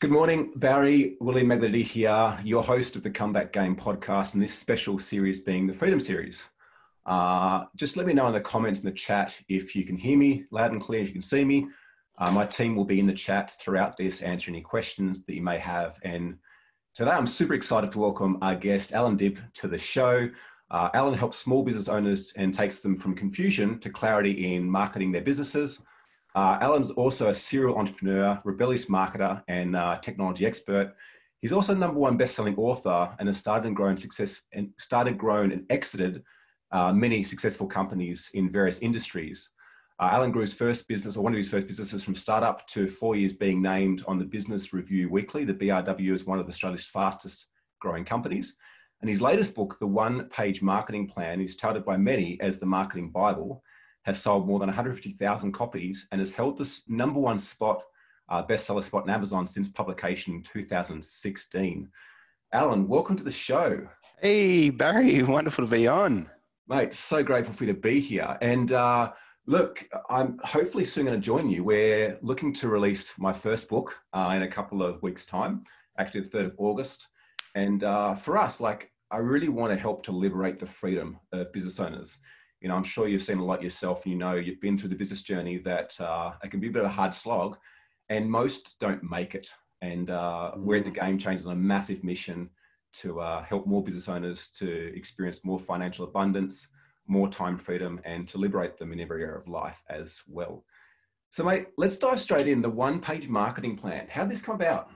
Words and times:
Good 0.00 0.12
morning, 0.12 0.52
Barry. 0.54 1.16
Willie 1.18 1.42
Maglady 1.42 1.82
here, 1.82 2.38
your 2.44 2.62
host 2.62 2.94
of 2.94 3.02
the 3.02 3.10
Comeback 3.10 3.52
Game 3.52 3.74
podcast, 3.74 4.34
and 4.34 4.40
this 4.40 4.54
special 4.54 4.96
series 4.96 5.40
being 5.40 5.66
the 5.66 5.72
Freedom 5.72 5.98
Series. 5.98 6.48
Uh, 7.04 7.64
just 7.74 7.96
let 7.96 8.06
me 8.06 8.12
know 8.12 8.28
in 8.28 8.32
the 8.32 8.40
comments 8.40 8.78
in 8.78 8.86
the 8.86 8.92
chat 8.92 9.34
if 9.48 9.74
you 9.74 9.84
can 9.84 9.96
hear 9.96 10.16
me 10.16 10.44
loud 10.52 10.70
and 10.70 10.80
clear, 10.80 11.00
if 11.00 11.08
you 11.08 11.14
can 11.14 11.20
see 11.20 11.44
me. 11.44 11.66
Uh, 12.16 12.30
my 12.30 12.46
team 12.46 12.76
will 12.76 12.84
be 12.84 13.00
in 13.00 13.08
the 13.08 13.12
chat 13.12 13.50
throughout 13.50 13.96
this, 13.96 14.22
answering 14.22 14.54
any 14.54 14.62
questions 14.62 15.24
that 15.24 15.34
you 15.34 15.42
may 15.42 15.58
have. 15.58 15.98
And 16.04 16.38
today 16.94 17.10
I'm 17.10 17.26
super 17.26 17.54
excited 17.54 17.90
to 17.90 17.98
welcome 17.98 18.38
our 18.40 18.54
guest, 18.54 18.92
Allan 18.92 19.16
Dib, 19.16 19.40
to 19.54 19.66
the 19.66 19.78
show. 19.78 20.28
Uh, 20.70 20.90
Allan 20.94 21.14
helps 21.14 21.38
small 21.38 21.64
business 21.64 21.88
owners 21.88 22.32
and 22.36 22.54
takes 22.54 22.78
them 22.78 22.96
from 22.96 23.16
confusion 23.16 23.80
to 23.80 23.90
clarity 23.90 24.54
in 24.54 24.70
marketing 24.70 25.10
their 25.10 25.22
businesses. 25.22 25.80
Uh, 26.38 26.56
Allan's 26.60 26.92
also 26.92 27.30
a 27.30 27.34
serial 27.34 27.76
entrepreneur, 27.76 28.40
rebellious 28.44 28.86
marketer, 28.86 29.42
and 29.48 29.74
uh, 29.74 29.98
technology 30.00 30.46
expert. 30.46 30.94
He's 31.42 31.50
also 31.50 31.74
number 31.74 31.98
one 31.98 32.16
best-selling 32.16 32.54
author 32.56 33.12
and 33.18 33.28
has 33.28 33.38
started 33.38 33.66
and 33.66 33.74
grown 33.74 33.96
success 33.96 34.40
and 34.52 34.70
started, 34.78 35.18
grown, 35.18 35.50
and 35.50 35.66
exited 35.68 36.22
uh, 36.70 36.92
many 36.92 37.24
successful 37.24 37.66
companies 37.66 38.30
in 38.34 38.52
various 38.52 38.78
industries. 38.78 39.50
Uh, 39.98 40.10
Allan 40.12 40.30
grew 40.30 40.42
his 40.42 40.54
first 40.54 40.86
business, 40.86 41.16
or 41.16 41.24
one 41.24 41.32
of 41.32 41.38
his 41.38 41.50
first 41.50 41.66
businesses, 41.66 42.04
from 42.04 42.14
startup 42.14 42.64
to 42.68 42.86
four 42.86 43.16
years 43.16 43.32
being 43.32 43.60
named 43.60 44.04
on 44.06 44.16
the 44.16 44.24
Business 44.24 44.72
Review 44.72 45.10
Weekly, 45.10 45.44
the 45.44 45.54
BRW, 45.54 46.14
is 46.14 46.24
one 46.24 46.38
of 46.38 46.46
Australia's 46.46 46.86
fastest 46.86 47.48
growing 47.80 48.04
companies. 48.04 48.54
And 49.00 49.10
his 49.10 49.20
latest 49.20 49.56
book, 49.56 49.76
The 49.80 49.88
One 49.88 50.28
Page 50.28 50.62
Marketing 50.62 51.08
Plan, 51.08 51.40
is 51.40 51.56
touted 51.56 51.84
by 51.84 51.96
many 51.96 52.40
as 52.40 52.58
the 52.58 52.66
marketing 52.66 53.10
Bible 53.10 53.60
has 54.04 54.20
sold 54.20 54.46
more 54.46 54.58
than 54.58 54.68
150,000 54.68 55.52
copies 55.52 56.06
and 56.12 56.20
has 56.20 56.32
held 56.32 56.56
the 56.56 56.80
number 56.88 57.20
one 57.20 57.38
spot, 57.38 57.82
uh, 58.28 58.44
bestseller 58.44 58.82
spot 58.82 59.04
in 59.04 59.10
Amazon 59.10 59.46
since 59.46 59.68
publication 59.68 60.34
in 60.34 60.42
2016. 60.42 61.88
Allan, 62.52 62.88
welcome 62.88 63.16
to 63.16 63.24
the 63.24 63.32
show. 63.32 63.86
Hey, 64.20 64.70
Barry, 64.70 65.22
wonderful 65.22 65.64
to 65.64 65.70
be 65.70 65.86
on. 65.86 66.28
Mate, 66.68 66.94
so 66.94 67.22
grateful 67.22 67.54
for 67.54 67.64
you 67.64 67.72
to 67.72 67.78
be 67.78 68.00
here. 68.00 68.36
And 68.40 68.72
uh, 68.72 69.12
look, 69.46 69.86
I'm 70.10 70.38
hopefully 70.44 70.84
soon 70.84 71.06
going 71.06 71.20
to 71.20 71.24
join 71.24 71.48
you. 71.48 71.64
We're 71.64 72.18
looking 72.22 72.52
to 72.54 72.68
release 72.68 73.12
my 73.18 73.32
first 73.32 73.68
book 73.68 73.94
uh, 74.12 74.32
in 74.34 74.42
a 74.42 74.48
couple 74.48 74.82
of 74.82 75.02
weeks' 75.02 75.26
time, 75.26 75.64
actually, 75.98 76.22
the 76.22 76.30
3rd 76.30 76.46
of 76.46 76.54
August. 76.58 77.08
And 77.54 77.84
uh, 77.84 78.14
for 78.14 78.36
us, 78.36 78.60
like, 78.60 78.90
I 79.10 79.18
really 79.18 79.48
want 79.48 79.72
to 79.72 79.78
help 79.78 80.02
to 80.04 80.12
liberate 80.12 80.58
the 80.58 80.66
freedom 80.66 81.18
of 81.32 81.52
business 81.52 81.80
owners 81.80 82.18
you 82.60 82.68
know, 82.68 82.74
I'm 82.74 82.84
sure 82.84 83.08
you've 83.08 83.22
seen 83.22 83.38
a 83.38 83.44
lot 83.44 83.62
yourself. 83.62 84.04
And 84.04 84.12
you 84.12 84.18
know, 84.18 84.34
you've 84.34 84.60
been 84.60 84.76
through 84.76 84.88
the 84.90 84.96
business 84.96 85.22
journey 85.22 85.58
that 85.58 85.98
uh, 86.00 86.32
it 86.42 86.50
can 86.50 86.60
be 86.60 86.68
a 86.68 86.70
bit 86.70 86.84
of 86.84 86.90
a 86.90 86.92
hard 86.92 87.14
slog, 87.14 87.56
and 88.08 88.30
most 88.30 88.76
don't 88.80 89.02
make 89.02 89.34
it. 89.34 89.48
And 89.80 90.10
uh, 90.10 90.52
mm. 90.56 90.62
we're 90.62 90.78
at 90.78 90.84
the 90.84 90.90
mm. 90.90 91.00
Game 91.00 91.18
Changers 91.18 91.46
on 91.46 91.52
a 91.52 91.56
massive 91.56 92.02
mission 92.02 92.50
to 92.94 93.20
uh, 93.20 93.42
help 93.42 93.66
more 93.66 93.82
business 93.82 94.08
owners 94.08 94.48
to 94.48 94.92
experience 94.94 95.44
more 95.44 95.58
financial 95.58 96.04
abundance, 96.04 96.68
more 97.06 97.28
time 97.28 97.58
freedom, 97.58 98.00
and 98.04 98.26
to 98.28 98.38
liberate 98.38 98.76
them 98.76 98.92
in 98.92 99.00
every 99.00 99.22
area 99.22 99.38
of 99.38 99.46
life 99.46 99.82
as 99.88 100.20
well. 100.26 100.64
So, 101.30 101.44
mate, 101.44 101.66
let's 101.76 101.96
dive 101.98 102.20
straight 102.20 102.48
in. 102.48 102.62
The 102.62 102.70
one-page 102.70 103.28
marketing 103.28 103.76
plan. 103.76 104.06
How 104.08 104.22
did 104.22 104.32
this 104.32 104.42
come 104.42 104.54
about? 104.54 104.90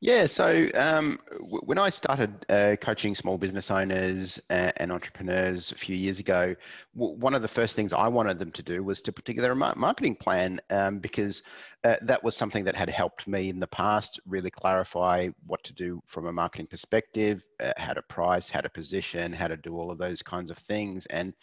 Yeah, 0.00 0.26
so 0.26 0.68
um, 0.74 1.18
w- 1.32 1.60
when 1.64 1.78
I 1.78 1.90
started 1.90 2.44
uh, 2.48 2.76
coaching 2.80 3.14
small 3.14 3.38
business 3.38 3.70
owners 3.70 4.40
and, 4.50 4.92
entrepreneurs 4.92 5.72
a 5.72 5.76
few 5.76 5.96
years 5.96 6.18
ago, 6.18 6.54
w- 6.94 7.16
one 7.18 7.34
of 7.34 7.42
the 7.42 7.48
first 7.48 7.74
things 7.74 7.92
I 7.92 8.08
wanted 8.08 8.38
them 8.38 8.52
to 8.52 8.62
do 8.62 8.82
was 8.84 9.00
to 9.02 9.12
put 9.12 9.24
together 9.24 9.52
a 9.52 9.56
ma- 9.56 9.74
marketing 9.76 10.16
plan 10.16 10.60
um, 10.70 10.98
because 10.98 11.42
uh, 11.84 11.96
that 12.00 12.24
was 12.24 12.34
something 12.34 12.64
that 12.64 12.74
had 12.74 12.88
helped 12.88 13.28
me 13.28 13.50
in 13.50 13.60
the 13.60 13.66
past 13.66 14.18
really 14.26 14.50
clarify 14.50 15.28
what 15.46 15.62
to 15.62 15.74
do 15.74 16.02
from 16.06 16.26
a 16.26 16.32
marketing 16.32 16.66
perspective, 16.66 17.44
uh, 17.62 17.72
how 17.76 17.92
to 17.92 18.00
price, 18.02 18.48
how 18.48 18.62
to 18.62 18.70
position, 18.70 19.32
how 19.32 19.46
to 19.46 19.56
do 19.58 19.76
all 19.76 19.90
of 19.90 19.98
those 19.98 20.22
kinds 20.22 20.50
of 20.50 20.56
things. 20.56 21.04
And, 21.06 21.34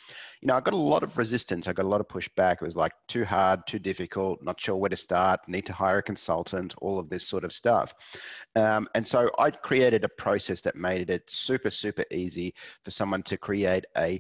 you 0.42 0.47
know, 0.47 0.56
I 0.56 0.59
got 0.59 0.74
a 0.74 0.78
lot 0.78 1.03
of 1.03 1.16
resistance. 1.16 1.68
I 1.68 1.74
got 1.74 1.85
a 1.85 1.90
lot 1.90 2.01
of 2.01 2.07
pushback. 2.07 2.53
It 2.53 2.63
was 2.63 2.75
like 2.75 2.94
too 3.07 3.24
hard, 3.24 3.68
too 3.68 3.78
difficult, 3.78 4.41
not 4.41 4.59
sure 4.59 4.75
where 4.75 4.90
to 4.90 4.97
start, 4.97 5.41
need 5.47 5.68
to 5.68 5.74
hire 5.74 6.00
a 6.00 6.03
consultant, 6.03 6.74
all 6.81 6.97
of 6.97 7.07
this 7.07 7.28
sort 7.28 7.44
of 7.44 7.53
stuff. 7.53 7.94
Um, 8.56 8.88
and 8.96 9.07
so 9.07 9.30
I 9.38 9.51
created 9.51 10.03
a 10.03 10.09
process 10.09 10.62
that 10.62 10.75
made 10.75 11.12
it 11.12 11.30
super, 11.30 11.69
super 11.69 12.06
easy 12.09 12.56
for 12.84 12.90
someone 12.90 13.22
to 13.24 13.38
create 13.38 13.85
a 13.96 14.19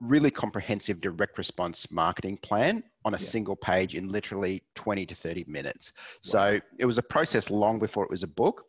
really 0.00 0.30
comprehensive 0.30 1.00
direct 1.00 1.38
response 1.38 1.90
marketing 1.90 2.36
plan 2.38 2.82
on 3.04 3.14
a 3.14 3.18
yeah. 3.18 3.26
single 3.26 3.56
page 3.56 3.94
in 3.94 4.08
literally 4.08 4.62
20 4.74 5.06
to 5.06 5.14
30 5.14 5.44
minutes. 5.46 5.92
Wow. 5.96 6.02
So 6.22 6.60
it 6.78 6.84
was 6.84 6.98
a 6.98 7.02
process 7.02 7.50
long 7.50 7.78
before 7.78 8.04
it 8.04 8.10
was 8.10 8.22
a 8.22 8.28
book. 8.28 8.66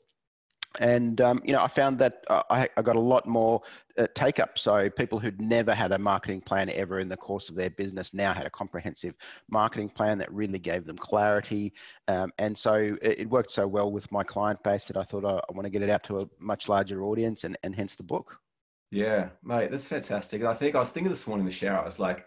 And 0.80 1.22
um, 1.22 1.42
you 1.44 1.54
know, 1.54 1.62
I 1.62 1.68
found 1.68 1.98
that 2.00 2.24
uh, 2.30 2.44
I, 2.50 2.70
I, 2.78 2.82
got 2.82 2.96
a 2.96 3.02
lot 3.02 3.26
more 3.26 3.62
uh, 3.98 4.06
take 4.14 4.40
up. 4.40 4.60
So 4.60 4.90
people 4.90 5.18
who'd 5.18 5.42
never 5.42 5.74
had 5.74 5.92
a 5.92 5.98
marketing 5.98 6.42
plan 6.42 6.70
ever 6.70 7.00
in 7.00 7.08
the 7.08 7.18
course 7.18 7.50
of 7.50 7.56
their 7.56 7.70
business 7.72 8.14
now 8.14 8.34
had 8.34 8.46
a 8.46 8.50
comprehensive 8.50 9.16
marketing 9.50 9.90
plan 9.90 10.18
that 10.20 10.32
really 10.32 10.60
gave 10.60 10.86
them 10.86 10.98
clarity. 10.98 11.74
Um, 12.08 12.32
and 12.38 12.56
so 12.56 12.74
it, 13.02 13.20
it, 13.20 13.30
worked 13.30 13.50
so 13.50 13.66
well 13.66 13.92
with 13.92 14.12
my 14.12 14.24
client 14.24 14.62
base 14.62 14.86
that 14.86 14.98
I 14.98 15.04
thought 15.04 15.26
I, 15.26 15.38
I 15.38 15.54
want 15.54 15.66
to 15.66 15.72
get 15.72 15.82
it 15.82 15.90
out 15.90 16.04
to 16.06 16.20
a 16.20 16.30
much 16.40 16.70
larger 16.70 17.04
audience, 17.04 17.44
and, 17.44 17.58
and 17.64 17.74
hence 17.74 17.96
the 17.96 18.04
book. 18.04 18.40
Yeah, 18.92 19.30
mate, 19.44 19.72
that's 19.72 19.88
fantastic. 19.88 20.42
And 20.42 20.50
I 20.50 20.54
think 20.54 20.76
I 20.76 20.80
was 20.80 20.92
thinking 20.92 21.10
this 21.10 21.28
morning 21.28 21.46
in 21.46 21.50
the 21.50 21.56
shower, 21.56 21.82
I 21.82 21.86
was 21.86 22.00
like, 22.00 22.26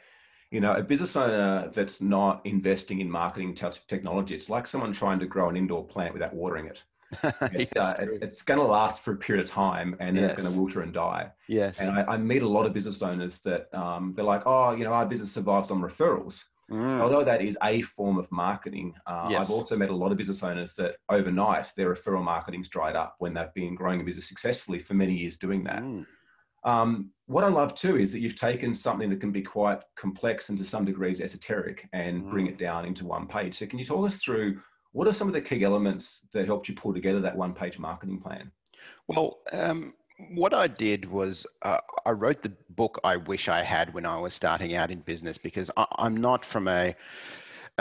you 0.50 0.60
know, 0.60 0.74
a 0.74 0.82
business 0.82 1.16
owner 1.16 1.70
that's 1.72 2.00
not 2.00 2.44
investing 2.44 3.00
in 3.00 3.10
marketing 3.10 3.54
technology, 3.54 4.34
it's 4.34 4.50
like 4.50 4.66
someone 4.66 4.92
trying 4.92 5.18
to 5.20 5.26
grow 5.26 5.48
an 5.48 5.56
indoor 5.56 5.84
plant 5.84 6.12
without 6.12 6.34
watering 6.34 6.66
it. 6.66 6.82
It's, 7.52 7.72
yes, 7.74 7.76
uh, 7.76 7.94
it's, 7.98 8.18
it's 8.18 8.42
going 8.42 8.60
to 8.60 8.66
last 8.66 9.02
for 9.02 9.12
a 9.12 9.16
period 9.16 9.44
of 9.44 9.50
time 9.50 9.96
and 9.98 10.16
then 10.16 10.22
yes. 10.22 10.32
it's 10.32 10.40
going 10.40 10.52
to 10.52 10.58
wilter 10.58 10.84
and 10.84 10.92
die. 10.92 11.30
Yes. 11.48 11.80
And 11.80 11.90
I, 11.90 12.04
I, 12.04 12.16
meet 12.16 12.42
a 12.42 12.48
lot 12.48 12.66
of 12.66 12.72
business 12.72 13.02
owners 13.02 13.40
that 13.40 13.72
um, 13.74 14.12
they're 14.14 14.24
like, 14.24 14.42
oh, 14.46 14.72
you 14.72 14.84
know, 14.84 14.92
our 14.92 15.04
business 15.04 15.32
survives 15.32 15.72
on 15.72 15.80
referrals. 15.80 16.44
Mm. 16.70 17.00
Although 17.00 17.24
that 17.24 17.42
is 17.42 17.58
a 17.64 17.82
form 17.82 18.16
of 18.16 18.30
marketing, 18.30 18.94
uh, 19.06 19.26
yes. 19.28 19.44
I've 19.44 19.50
also 19.50 19.76
met 19.76 19.90
a 19.90 19.94
lot 19.94 20.12
of 20.12 20.18
business 20.18 20.44
owners 20.44 20.74
that 20.74 20.96
overnight 21.08 21.66
their 21.76 21.92
referral 21.92 22.22
marketing's 22.22 22.68
dried 22.68 22.94
up 22.94 23.16
when 23.18 23.34
they've 23.34 23.52
been 23.54 23.74
growing 23.74 24.00
a 24.00 24.04
business 24.04 24.28
successfully 24.28 24.78
for 24.78 24.94
many 24.94 25.14
years 25.14 25.36
doing 25.36 25.64
that. 25.64 25.82
Mm. 25.82 26.06
Um, 26.64 27.10
what 27.26 27.44
I 27.44 27.48
love 27.48 27.74
too 27.74 27.96
is 27.96 28.12
that 28.12 28.20
you've 28.20 28.38
taken 28.38 28.74
something 28.74 29.08
that 29.10 29.20
can 29.20 29.32
be 29.32 29.42
quite 29.42 29.80
complex 29.96 30.48
and 30.48 30.58
to 30.58 30.64
some 30.64 30.84
degrees 30.84 31.20
esoteric 31.20 31.88
and 31.92 32.24
mm. 32.24 32.30
bring 32.30 32.46
it 32.46 32.58
down 32.58 32.84
into 32.84 33.06
one 33.06 33.26
page. 33.26 33.58
So, 33.58 33.66
can 33.66 33.78
you 33.78 33.84
talk 33.84 34.06
us 34.06 34.16
through 34.16 34.60
what 34.92 35.06
are 35.06 35.12
some 35.12 35.28
of 35.28 35.34
the 35.34 35.40
key 35.40 35.64
elements 35.64 36.26
that 36.32 36.46
helped 36.46 36.68
you 36.68 36.74
pull 36.74 36.92
together 36.92 37.20
that 37.20 37.36
one 37.36 37.54
page 37.54 37.78
marketing 37.78 38.20
plan? 38.20 38.50
Well, 39.06 39.38
um, 39.52 39.94
what 40.34 40.52
I 40.52 40.66
did 40.66 41.10
was 41.10 41.46
uh, 41.62 41.78
I 42.04 42.10
wrote 42.10 42.42
the 42.42 42.52
book 42.70 43.00
I 43.04 43.16
wish 43.16 43.48
I 43.48 43.62
had 43.62 43.94
when 43.94 44.04
I 44.04 44.18
was 44.18 44.34
starting 44.34 44.74
out 44.74 44.90
in 44.90 45.00
business 45.00 45.38
because 45.38 45.70
I, 45.76 45.86
I'm 45.96 46.16
not 46.16 46.44
from 46.44 46.68
a 46.68 46.94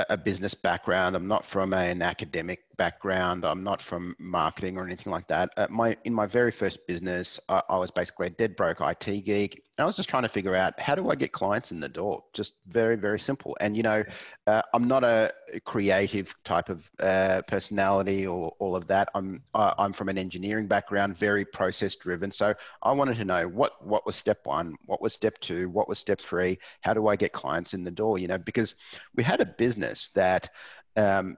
a 0.08 0.16
business 0.16 0.54
background. 0.54 1.16
I'm 1.16 1.28
not 1.28 1.46
from 1.46 1.74
an 1.74 2.02
academic 2.02 2.64
background. 2.80 3.44
I'm 3.44 3.62
not 3.62 3.82
from 3.82 4.16
marketing 4.20 4.78
or 4.78 4.86
anything 4.86 5.12
like 5.12 5.28
that. 5.28 5.52
Uh, 5.58 5.68
my 5.70 5.98
in 6.06 6.14
my 6.14 6.26
very 6.26 6.50
first 6.50 6.88
business, 6.88 7.38
I, 7.50 7.62
I, 7.68 7.76
was 7.78 7.92
basically 7.92 8.28
a 8.28 8.30
dead 8.30 8.56
broke 8.56 8.80
IT 8.80 9.26
geek. 9.26 9.62
I 9.78 9.84
was 9.84 9.98
just 9.98 10.08
trying 10.08 10.24
to 10.24 10.30
figure 10.30 10.56
out 10.56 10.80
how 10.80 10.96
do 10.96 11.10
I 11.10 11.16
get 11.16 11.34
clients 11.34 11.72
in 11.72 11.82
the 11.82 11.90
door. 11.90 12.24
Just 12.34 12.54
very 12.68 12.96
very 12.96 13.20
simple. 13.20 13.58
And 13.60 13.76
you 13.76 13.84
know, 13.84 14.02
uh, 14.48 14.62
I'm 14.74 14.88
not 14.88 15.04
a 15.04 15.34
creative 15.66 16.34
type 16.46 16.70
of 16.70 16.90
uh, 17.02 17.42
personality 17.48 18.26
or 18.26 18.56
all 18.60 18.78
of 18.78 18.88
that. 18.88 19.10
I'm 19.14 19.44
I'm 19.54 19.92
from 19.92 20.08
an 20.08 20.18
engineering 20.18 20.68
background, 20.68 21.18
very 21.18 21.44
process 21.44 21.96
driven. 21.96 22.32
So 22.32 22.56
I 22.82 22.94
wanted 22.94 23.18
to 23.18 23.26
know 23.26 23.46
what 23.50 23.86
what 23.86 24.06
was 24.06 24.16
step 24.16 24.40
one, 24.46 24.76
what 24.86 25.02
was 25.02 25.14
step 25.14 25.38
two, 25.42 25.70
what 25.70 25.90
was 25.90 26.00
step 26.00 26.22
three. 26.22 26.58
How 26.80 26.94
do 26.94 27.08
I 27.10 27.18
get 27.18 27.34
clients 27.34 27.74
in 27.74 27.84
the 27.84 27.92
door? 27.92 28.18
You 28.18 28.30
know, 28.30 28.38
because 28.38 28.76
we 29.16 29.24
had 29.24 29.42
a 29.42 29.46
business 29.46 30.12
that 30.16 30.50
um, 30.96 31.38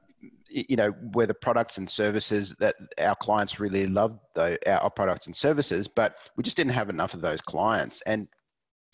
you 0.52 0.76
know 0.76 0.92
where 1.14 1.28
the 1.28 1.34
products 1.34 1.78
and 1.78 1.90
services 1.90 2.56
that 2.60 2.76
our 2.98 3.16
clients 3.16 3.60
really 3.60 3.88
loved 3.88 4.20
though 4.36 4.56
our 4.68 4.90
products 4.90 5.26
and 5.26 5.36
services 5.36 5.88
but 5.88 6.16
we 6.36 6.44
just 6.44 6.58
didn't 6.58 6.74
have 6.74 6.90
enough 6.90 7.14
of 7.14 7.22
those 7.22 7.42
clients 7.42 8.02
and 8.06 8.28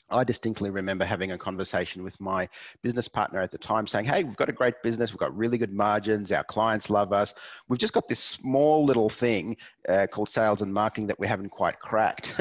I 0.10 0.24
distinctly 0.24 0.70
remember 0.70 1.04
having 1.04 1.34
a 1.34 1.38
conversation 1.38 2.02
with 2.02 2.20
my 2.22 2.48
business 2.82 3.10
partner 3.10 3.42
at 3.42 3.52
the 3.52 3.58
time 3.58 3.86
saying, 3.88 4.06
Hey, 4.06 4.24
we've 4.24 4.38
got 4.38 4.48
a 4.48 4.54
great 4.54 4.76
business. 4.82 5.12
We've 5.12 5.20
got 5.20 5.36
really 5.36 5.58
good 5.58 5.74
margins. 5.74 6.32
Our 6.32 6.46
clients 6.46 6.90
love 6.90 7.12
us. 7.12 7.34
We've 7.68 7.80
just 7.80 7.92
got 7.92 8.08
this 8.08 8.20
small 8.20 8.86
little 8.86 9.10
thing 9.10 9.58
uh, 9.90 10.08
called 10.10 10.30
sales 10.30 10.62
and 10.62 10.74
marketing 10.74 11.08
that 11.08 11.20
we 11.20 11.28
haven't 11.28 11.50
quite 11.50 11.80
cracked. 11.80 12.34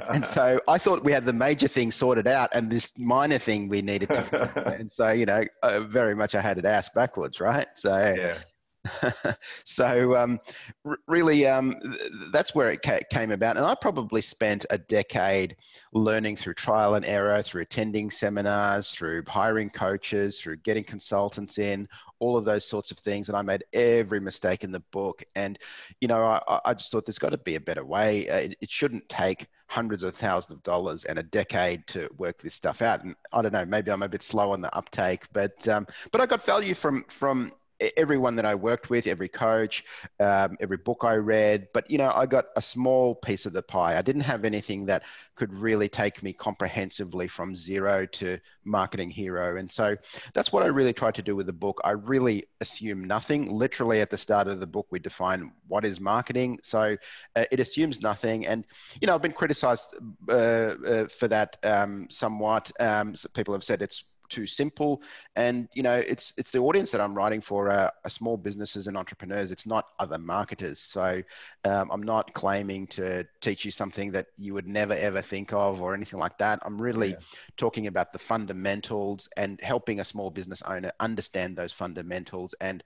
and 0.10 0.26
so 0.26 0.60
I 0.66 0.78
thought 0.78 1.04
we 1.04 1.12
had 1.12 1.24
the 1.24 1.32
major 1.32 1.68
thing 1.68 1.92
sorted 1.92 2.26
out 2.26 2.50
and 2.54 2.70
this 2.70 2.90
minor 2.98 3.38
thing 3.38 3.68
we 3.68 3.82
needed 3.82 4.08
to. 4.08 4.64
and 4.78 4.90
so, 4.90 5.10
you 5.10 5.26
know, 5.26 5.44
uh, 5.62 5.80
very 5.80 6.16
much 6.16 6.34
I 6.34 6.40
had 6.40 6.58
it 6.58 6.64
ass 6.64 6.88
backwards, 6.88 7.40
right? 7.40 7.68
So, 7.74 8.14
yeah 8.18 8.38
so 9.64 10.16
um, 10.16 10.40
r- 10.84 10.98
really, 11.06 11.46
um, 11.46 11.76
th- 11.80 12.10
that's 12.32 12.54
where 12.54 12.70
it 12.70 12.82
ca- 12.82 13.00
came 13.10 13.30
about. 13.30 13.56
And 13.56 13.64
I 13.64 13.74
probably 13.74 14.20
spent 14.20 14.66
a 14.70 14.78
decade 14.78 15.56
learning 15.92 16.36
through 16.36 16.54
trial 16.54 16.94
and 16.96 17.04
error, 17.04 17.42
through 17.42 17.62
attending 17.62 18.10
seminars, 18.10 18.92
through 18.92 19.22
hiring 19.28 19.70
coaches, 19.70 20.40
through 20.40 20.56
getting 20.58 20.84
consultants 20.84 21.58
in, 21.58 21.88
all 22.18 22.36
of 22.36 22.44
those 22.44 22.64
sorts 22.64 22.90
of 22.90 22.98
things. 22.98 23.28
And 23.28 23.36
I 23.36 23.42
made 23.42 23.64
every 23.72 24.20
mistake 24.20 24.64
in 24.64 24.72
the 24.72 24.80
book. 24.90 25.22
And, 25.36 25.58
you 26.00 26.08
know, 26.08 26.22
I, 26.22 26.60
I 26.64 26.74
just 26.74 26.90
thought 26.90 27.06
there's 27.06 27.18
got 27.18 27.32
to 27.32 27.38
be 27.38 27.54
a 27.54 27.60
better 27.60 27.84
way. 27.84 28.28
Uh, 28.28 28.36
it, 28.36 28.56
it 28.60 28.70
shouldn't 28.70 29.08
take 29.08 29.46
hundreds 29.68 30.02
of 30.02 30.14
thousands 30.14 30.52
of 30.52 30.62
dollars 30.64 31.04
and 31.04 31.18
a 31.18 31.22
decade 31.22 31.86
to 31.86 32.08
work 32.18 32.38
this 32.42 32.54
stuff 32.54 32.82
out. 32.82 33.04
And 33.04 33.14
I 33.32 33.42
don't 33.42 33.52
know, 33.52 33.64
maybe 33.64 33.90
I'm 33.90 34.02
a 34.02 34.08
bit 34.08 34.22
slow 34.22 34.52
on 34.52 34.60
the 34.60 34.74
uptake, 34.76 35.24
but 35.32 35.66
um, 35.66 35.86
but 36.10 36.20
I 36.20 36.26
got 36.26 36.44
value 36.44 36.74
from 36.74 37.04
from 37.08 37.52
everyone 37.96 38.36
that 38.36 38.44
I 38.44 38.54
worked 38.54 38.90
with, 38.90 39.06
every 39.06 39.28
coach, 39.28 39.84
um, 40.20 40.56
every 40.60 40.76
book 40.76 41.00
I 41.02 41.14
read. 41.14 41.68
But 41.74 41.90
you 41.90 41.98
know, 41.98 42.10
I 42.14 42.26
got 42.26 42.46
a 42.56 42.62
small 42.62 43.14
piece 43.14 43.46
of 43.46 43.52
the 43.52 43.62
pie. 43.62 43.96
I 43.98 44.02
didn't 44.02 44.22
have 44.22 44.44
anything 44.44 44.86
that 44.86 45.02
could 45.34 45.52
really 45.52 45.88
take 45.88 46.22
me 46.22 46.32
comprehensively 46.32 47.26
from 47.26 47.56
zero 47.56 48.06
to 48.06 48.38
marketing 48.64 49.10
hero. 49.10 49.56
And 49.56 49.70
so 49.70 49.96
that's 50.34 50.52
what 50.52 50.62
I 50.62 50.66
really 50.66 50.92
tried 50.92 51.14
to 51.16 51.22
do 51.22 51.34
with 51.34 51.46
the 51.46 51.52
book. 51.52 51.80
I 51.84 51.90
really 51.90 52.44
assume 52.60 53.04
nothing. 53.04 53.50
Literally 53.50 54.00
at 54.00 54.10
the 54.10 54.18
start 54.18 54.48
of 54.48 54.60
the 54.60 54.66
book, 54.66 54.86
we 54.90 54.98
define 54.98 55.52
what 55.68 55.84
is 55.84 56.00
marketing. 56.00 56.58
So 56.62 56.96
uh, 57.36 57.44
it 57.50 57.60
assumes 57.60 58.00
nothing. 58.00 58.46
And 58.46 58.64
you 59.00 59.06
know, 59.06 59.14
I've 59.14 59.22
been 59.22 59.32
criticized 59.32 59.94
uh, 60.28 60.32
uh, 60.32 61.08
for 61.08 61.28
that 61.28 61.56
um, 61.62 62.06
somewhat. 62.10 62.70
Um, 62.78 63.16
so 63.16 63.28
people 63.34 63.54
have 63.54 63.64
said 63.64 63.82
it's 63.82 64.04
too 64.32 64.46
simple. 64.46 65.02
And 65.36 65.68
you 65.74 65.82
know, 65.82 65.94
it's 65.94 66.32
it's 66.36 66.50
the 66.50 66.58
audience 66.58 66.90
that 66.90 67.00
I'm 67.00 67.14
writing 67.14 67.40
for 67.40 67.68
are, 67.68 67.86
uh, 67.86 67.90
are 68.04 68.10
small 68.10 68.36
businesses 68.36 68.86
and 68.86 68.96
entrepreneurs. 68.96 69.50
It's 69.50 69.66
not 69.66 69.84
other 69.98 70.18
marketers. 70.18 70.80
So 70.80 71.22
um, 71.64 71.90
I'm 71.92 72.02
not 72.02 72.32
claiming 72.34 72.86
to 72.88 73.24
teach 73.40 73.64
you 73.64 73.70
something 73.70 74.10
that 74.12 74.26
you 74.38 74.54
would 74.54 74.66
never 74.66 74.94
ever 74.94 75.22
think 75.22 75.52
of 75.52 75.80
or 75.82 75.94
anything 75.94 76.18
like 76.18 76.38
that. 76.38 76.58
I'm 76.62 76.80
really 76.80 77.10
yeah. 77.10 77.16
talking 77.56 77.86
about 77.86 78.12
the 78.12 78.18
fundamentals 78.18 79.28
and 79.36 79.60
helping 79.60 80.00
a 80.00 80.04
small 80.04 80.30
business 80.30 80.62
owner 80.62 80.90
understand 80.98 81.56
those 81.56 81.72
fundamentals 81.72 82.54
and 82.60 82.82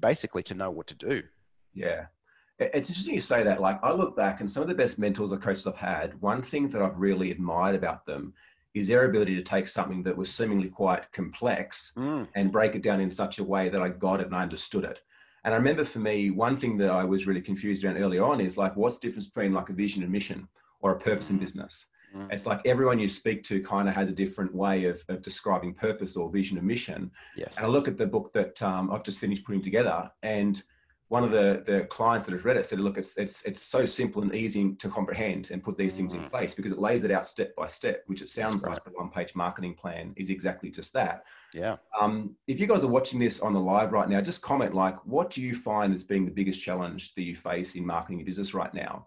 basically 0.00 0.42
to 0.44 0.54
know 0.54 0.70
what 0.70 0.86
to 0.88 0.94
do. 0.94 1.22
Yeah. 1.74 2.06
It's 2.60 2.88
interesting 2.88 3.14
you 3.14 3.20
say 3.20 3.44
that. 3.44 3.60
Like, 3.60 3.78
I 3.84 3.92
look 3.92 4.16
back 4.16 4.40
and 4.40 4.50
some 4.50 4.62
of 4.62 4.68
the 4.68 4.74
best 4.74 4.98
mentors 4.98 5.30
or 5.30 5.38
coaches 5.38 5.66
I've 5.66 5.76
had, 5.76 6.20
one 6.20 6.42
thing 6.42 6.68
that 6.70 6.82
I've 6.82 6.98
really 6.98 7.30
admired 7.30 7.76
about 7.76 8.04
them 8.04 8.34
is 8.74 8.88
their 8.88 9.06
ability 9.06 9.34
to 9.36 9.42
take 9.42 9.66
something 9.66 10.02
that 10.02 10.16
was 10.16 10.32
seemingly 10.32 10.68
quite 10.68 11.10
complex 11.12 11.92
mm. 11.96 12.26
and 12.34 12.52
break 12.52 12.74
it 12.74 12.82
down 12.82 13.00
in 13.00 13.10
such 13.10 13.38
a 13.38 13.44
way 13.44 13.68
that 13.68 13.80
I 13.80 13.88
got 13.88 14.20
it 14.20 14.26
and 14.26 14.36
I 14.36 14.42
understood 14.42 14.84
it. 14.84 15.00
And 15.44 15.54
I 15.54 15.56
remember 15.56 15.84
for 15.84 16.00
me, 16.00 16.30
one 16.30 16.58
thing 16.58 16.76
that 16.78 16.90
I 16.90 17.04
was 17.04 17.26
really 17.26 17.40
confused 17.40 17.84
around 17.84 17.96
early 17.96 18.18
on 18.18 18.40
is 18.40 18.58
like, 18.58 18.76
what's 18.76 18.98
the 18.98 19.06
difference 19.06 19.26
between 19.26 19.52
like 19.52 19.70
a 19.70 19.72
vision 19.72 20.02
and 20.02 20.12
mission 20.12 20.48
or 20.80 20.92
a 20.92 20.98
purpose 20.98 21.30
in 21.30 21.36
mm. 21.36 21.40
business? 21.40 21.86
Mm. 22.14 22.32
It's 22.32 22.46
like 22.46 22.60
everyone 22.64 22.98
you 22.98 23.08
speak 23.08 23.44
to 23.44 23.62
kind 23.62 23.88
of 23.88 23.94
has 23.94 24.08
a 24.08 24.12
different 24.12 24.54
way 24.54 24.84
of, 24.84 25.02
of 25.08 25.22
describing 25.22 25.74
purpose 25.74 26.16
or 26.16 26.30
vision 26.30 26.58
and 26.58 26.66
mission. 26.66 27.10
Yes. 27.36 27.54
And 27.56 27.66
I 27.66 27.68
look 27.68 27.88
at 27.88 27.96
the 27.96 28.06
book 28.06 28.32
that 28.32 28.60
um, 28.62 28.90
I've 28.90 29.04
just 29.04 29.20
finished 29.20 29.44
putting 29.44 29.62
together 29.62 30.10
and 30.22 30.62
one 31.08 31.24
of 31.24 31.30
the, 31.30 31.62
the 31.64 31.86
clients 31.86 32.26
that 32.26 32.32
has 32.32 32.44
read 32.44 32.58
it 32.58 32.66
said, 32.66 32.80
look, 32.80 32.98
it's, 32.98 33.16
it's, 33.16 33.42
it's 33.44 33.62
so 33.62 33.86
simple 33.86 34.20
and 34.20 34.34
easy 34.34 34.72
to 34.74 34.88
comprehend 34.90 35.50
and 35.50 35.62
put 35.62 35.78
these 35.78 35.96
things 35.96 36.12
in 36.12 36.20
mm. 36.20 36.30
place 36.30 36.54
because 36.54 36.70
it 36.70 36.78
lays 36.78 37.02
it 37.02 37.10
out 37.10 37.26
step 37.26 37.56
by 37.56 37.66
step, 37.66 38.02
which 38.06 38.20
it 38.20 38.28
sounds 38.28 38.62
right. 38.62 38.74
like 38.74 38.84
the 38.84 38.90
one 38.90 39.08
page 39.08 39.34
marketing 39.34 39.72
plan 39.72 40.12
is 40.16 40.28
exactly 40.28 40.70
just 40.70 40.92
that. 40.92 41.24
Yeah. 41.54 41.76
Um, 41.98 42.36
if 42.46 42.60
you 42.60 42.66
guys 42.66 42.84
are 42.84 42.88
watching 42.88 43.18
this 43.18 43.40
on 43.40 43.54
the 43.54 43.60
live 43.60 43.92
right 43.92 44.08
now, 44.08 44.20
just 44.20 44.42
comment 44.42 44.74
like, 44.74 44.96
what 45.06 45.30
do 45.30 45.40
you 45.40 45.54
find 45.54 45.94
as 45.94 46.04
being 46.04 46.26
the 46.26 46.30
biggest 46.30 46.60
challenge 46.62 47.14
that 47.14 47.22
you 47.22 47.34
face 47.34 47.74
in 47.74 47.86
marketing 47.86 48.18
your 48.18 48.26
business 48.26 48.52
right 48.52 48.72
now? 48.74 49.06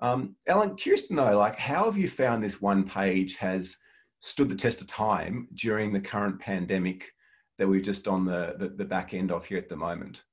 Um, 0.00 0.36
Allan, 0.48 0.76
curious 0.76 1.06
to 1.06 1.14
know, 1.14 1.38
like, 1.38 1.56
how 1.56 1.86
have 1.86 1.96
you 1.96 2.08
found 2.08 2.44
this 2.44 2.60
one 2.60 2.86
page 2.86 3.36
has 3.36 3.78
stood 4.20 4.50
the 4.50 4.54
test 4.54 4.82
of 4.82 4.86
time 4.86 5.48
during 5.54 5.92
the 5.94 6.00
current 6.00 6.38
pandemic 6.38 7.10
that 7.56 7.66
we've 7.66 7.82
just 7.82 8.06
on 8.06 8.26
the, 8.26 8.54
the, 8.58 8.68
the 8.68 8.84
back 8.84 9.14
end 9.14 9.32
of 9.32 9.46
here 9.46 9.56
at 9.56 9.70
the 9.70 9.76
moment? 9.76 10.24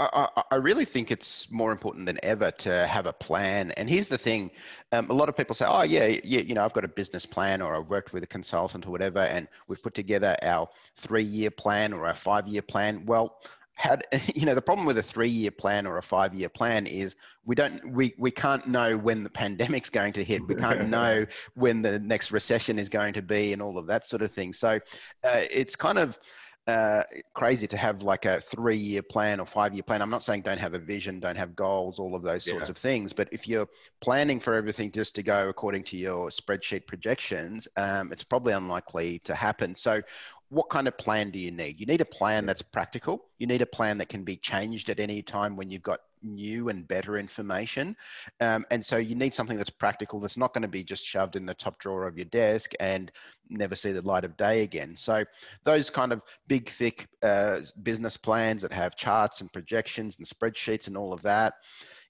I, 0.00 0.42
I, 0.50 0.56
really 0.56 0.84
think 0.84 1.10
it's 1.10 1.50
more 1.50 1.72
important 1.72 2.06
than 2.06 2.18
ever 2.22 2.50
to 2.52 2.86
have 2.86 3.06
a 3.06 3.12
plan. 3.12 3.70
And 3.72 3.88
here's 3.88 4.08
the 4.08 4.16
thing: 4.18 4.50
um, 4.92 5.10
a 5.10 5.12
lot 5.12 5.28
of 5.28 5.36
people 5.36 5.54
say, 5.54 5.66
"Oh, 5.68 5.82
yeah, 5.82 6.18
yeah, 6.24 6.40
you 6.40 6.54
know, 6.54 6.64
I've 6.64 6.72
got 6.72 6.84
a 6.84 6.88
business 6.88 7.26
plan, 7.26 7.60
or 7.60 7.76
I've 7.76 7.88
worked 7.88 8.12
with 8.12 8.22
a 8.22 8.26
consultant, 8.26 8.86
or 8.86 8.90
whatever, 8.90 9.20
and 9.20 9.46
we've 9.68 9.82
put 9.82 9.94
together 9.94 10.36
our 10.42 10.68
three-year 10.96 11.50
plan 11.50 11.92
or 11.92 12.06
our 12.06 12.14
five-year 12.14 12.62
plan." 12.62 13.04
Well, 13.04 13.40
had 13.74 14.04
you 14.34 14.46
know 14.46 14.54
the 14.54 14.62
problem 14.62 14.86
with 14.86 14.98
a 14.98 15.02
three-year 15.02 15.50
plan 15.50 15.86
or 15.86 15.98
a 15.98 16.02
five-year 16.02 16.50
plan 16.50 16.86
is 16.86 17.16
we 17.44 17.54
don't 17.54 17.92
we 17.92 18.14
we 18.18 18.30
can't 18.30 18.66
know 18.68 18.96
when 18.96 19.22
the 19.22 19.30
pandemic's 19.30 19.90
going 19.98 20.12
to 20.12 20.24
hit. 20.24 20.46
We 20.46 20.54
can't 20.54 20.88
know 20.96 21.26
when 21.54 21.82
the 21.82 21.98
next 21.98 22.30
recession 22.30 22.78
is 22.78 22.88
going 22.88 23.14
to 23.14 23.22
be, 23.22 23.52
and 23.52 23.60
all 23.60 23.78
of 23.78 23.86
that 23.86 24.06
sort 24.06 24.22
of 24.22 24.32
thing. 24.32 24.52
So 24.52 24.78
uh, 25.24 25.42
it's 25.50 25.76
kind 25.76 25.98
of 25.98 26.18
uh, 26.66 27.02
crazy 27.34 27.66
to 27.66 27.76
have 27.76 28.02
like 28.02 28.26
a 28.26 28.40
three 28.40 28.76
year 28.76 29.02
plan 29.02 29.40
or 29.40 29.46
five 29.46 29.74
year 29.74 29.82
plan. 29.82 30.02
I'm 30.02 30.10
not 30.10 30.22
saying 30.22 30.42
don't 30.42 30.58
have 30.58 30.74
a 30.74 30.78
vision, 30.78 31.18
don't 31.18 31.36
have 31.36 31.56
goals, 31.56 31.98
all 31.98 32.14
of 32.14 32.22
those 32.22 32.44
sorts 32.44 32.68
yeah. 32.68 32.70
of 32.70 32.76
things. 32.76 33.12
But 33.12 33.28
if 33.32 33.48
you're 33.48 33.68
planning 34.00 34.38
for 34.38 34.54
everything 34.54 34.92
just 34.92 35.14
to 35.16 35.22
go 35.22 35.48
according 35.48 35.84
to 35.84 35.96
your 35.96 36.28
spreadsheet 36.28 36.86
projections, 36.86 37.66
um, 37.76 38.12
it's 38.12 38.22
probably 38.22 38.52
unlikely 38.52 39.20
to 39.20 39.34
happen. 39.34 39.74
So, 39.74 40.02
what 40.50 40.68
kind 40.68 40.88
of 40.88 40.98
plan 40.98 41.30
do 41.30 41.38
you 41.38 41.52
need? 41.52 41.78
You 41.78 41.86
need 41.86 42.00
a 42.00 42.04
plan 42.06 42.44
that's 42.44 42.60
practical. 42.60 43.24
You 43.38 43.46
need 43.46 43.62
a 43.62 43.66
plan 43.66 43.98
that 43.98 44.08
can 44.08 44.24
be 44.24 44.36
changed 44.36 44.90
at 44.90 44.98
any 44.98 45.22
time 45.22 45.56
when 45.56 45.70
you've 45.70 45.82
got 45.82 46.00
new 46.22 46.68
and 46.68 46.86
better 46.86 47.18
information. 47.18 47.96
Um, 48.40 48.66
and 48.72 48.84
so 48.84 48.96
you 48.96 49.14
need 49.14 49.32
something 49.32 49.56
that's 49.56 49.70
practical 49.70 50.18
that's 50.18 50.36
not 50.36 50.52
going 50.52 50.62
to 50.62 50.68
be 50.68 50.82
just 50.82 51.06
shoved 51.06 51.36
in 51.36 51.46
the 51.46 51.54
top 51.54 51.78
drawer 51.78 52.06
of 52.06 52.18
your 52.18 52.26
desk 52.26 52.72
and 52.80 53.12
never 53.48 53.76
see 53.76 53.92
the 53.92 54.02
light 54.02 54.24
of 54.24 54.36
day 54.36 54.62
again. 54.62 54.96
So 54.96 55.24
those 55.64 55.88
kind 55.88 56.12
of 56.12 56.20
big, 56.48 56.68
thick 56.68 57.06
uh, 57.22 57.60
business 57.84 58.16
plans 58.16 58.60
that 58.62 58.72
have 58.72 58.96
charts 58.96 59.40
and 59.40 59.52
projections 59.52 60.16
and 60.18 60.26
spreadsheets 60.26 60.88
and 60.88 60.96
all 60.96 61.12
of 61.12 61.22
that 61.22 61.54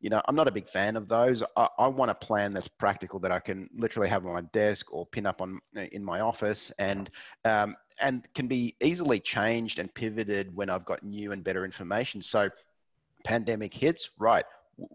you 0.01 0.09
know, 0.09 0.23
I'm 0.27 0.35
not 0.35 0.49
a 0.49 0.51
big 0.51 0.69
fan 0.69 0.97
of 0.97 1.09
those. 1.09 1.43
I, 1.57 1.69
I, 1.79 1.87
want 1.87 2.11
a 2.11 2.15
plan 2.15 2.55
that's 2.55 2.69
practical 2.69 3.19
that 3.21 3.31
I 3.31 3.39
can 3.39 3.69
literally 3.77 4.09
have 4.09 4.25
on 4.25 4.33
my 4.33 4.41
desk 4.41 4.93
or 4.93 5.05
pin 5.07 5.27
up 5.27 5.43
on 5.43 5.61
in 5.75 6.03
my 6.03 6.21
office, 6.21 6.73
and 6.79 7.11
um, 7.45 7.77
and 8.03 8.27
can 8.35 8.49
be 8.49 8.75
easily 8.81 9.21
changed 9.21 9.79
and 9.79 9.93
pivoted 9.93 10.55
when 10.57 10.71
I've 10.71 10.87
got 10.87 11.03
new 11.03 11.33
and 11.33 11.45
better 11.45 11.65
information. 11.67 12.23
So, 12.23 12.49
pandemic 13.25 13.75
hits, 13.75 14.11
right? 14.19 14.45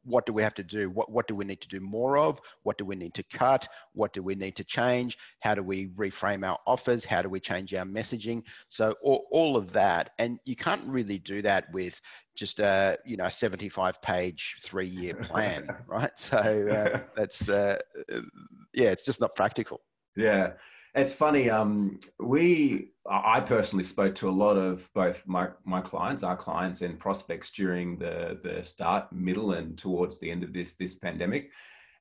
What 0.03 0.25
do 0.25 0.33
we 0.33 0.41
have 0.41 0.53
to 0.55 0.63
do? 0.63 0.89
What, 0.89 1.11
what 1.11 1.27
do 1.27 1.35
we 1.35 1.45
need 1.45 1.61
to 1.61 1.67
do 1.67 1.79
more 1.79 2.17
of? 2.17 2.39
What 2.63 2.77
do 2.77 2.85
we 2.85 2.95
need 2.95 3.13
to 3.15 3.23
cut? 3.23 3.67
What 3.93 4.13
do 4.13 4.23
we 4.23 4.35
need 4.35 4.55
to 4.57 4.63
change? 4.63 5.17
How 5.41 5.55
do 5.55 5.63
we 5.63 5.87
reframe 5.89 6.47
our 6.47 6.59
offers? 6.65 7.05
How 7.05 7.21
do 7.21 7.29
we 7.29 7.39
change 7.39 7.73
our 7.73 7.85
messaging? 7.85 8.43
So 8.69 8.95
all, 9.01 9.27
all 9.31 9.57
of 9.57 9.71
that. 9.73 10.11
And 10.19 10.39
you 10.45 10.55
can't 10.55 10.85
really 10.85 11.19
do 11.19 11.41
that 11.43 11.71
with 11.73 11.99
just 12.35 12.59
a, 12.59 12.97
you 13.05 13.17
know, 13.17 13.29
75 13.29 14.01
page, 14.01 14.55
three 14.61 14.87
year 14.87 15.13
plan, 15.21 15.67
right? 15.87 16.11
So 16.15 16.37
uh, 16.37 16.99
that's, 17.15 17.49
uh, 17.49 17.79
yeah, 18.73 18.89
it's 18.89 19.05
just 19.05 19.21
not 19.21 19.35
practical. 19.35 19.81
Yeah. 20.15 20.53
It's 20.95 21.13
funny. 21.13 21.49
Um, 21.49 21.99
we, 22.21 22.91
I 23.09 23.41
personally 23.41 23.83
spoke 23.83 24.15
to 24.15 24.29
a 24.29 24.31
lot 24.31 24.55
of 24.55 24.89
both 24.93 25.21
my, 25.27 25.49
my 25.65 25.81
clients, 25.81 26.23
our 26.23 26.37
clients, 26.37 26.81
and 26.83 26.97
prospects 26.97 27.51
during 27.51 27.97
the 27.97 28.39
the 28.41 28.63
start, 28.63 29.11
middle, 29.11 29.51
and 29.51 29.77
towards 29.77 30.17
the 30.19 30.31
end 30.31 30.43
of 30.43 30.53
this 30.53 30.73
this 30.73 30.95
pandemic. 30.95 31.51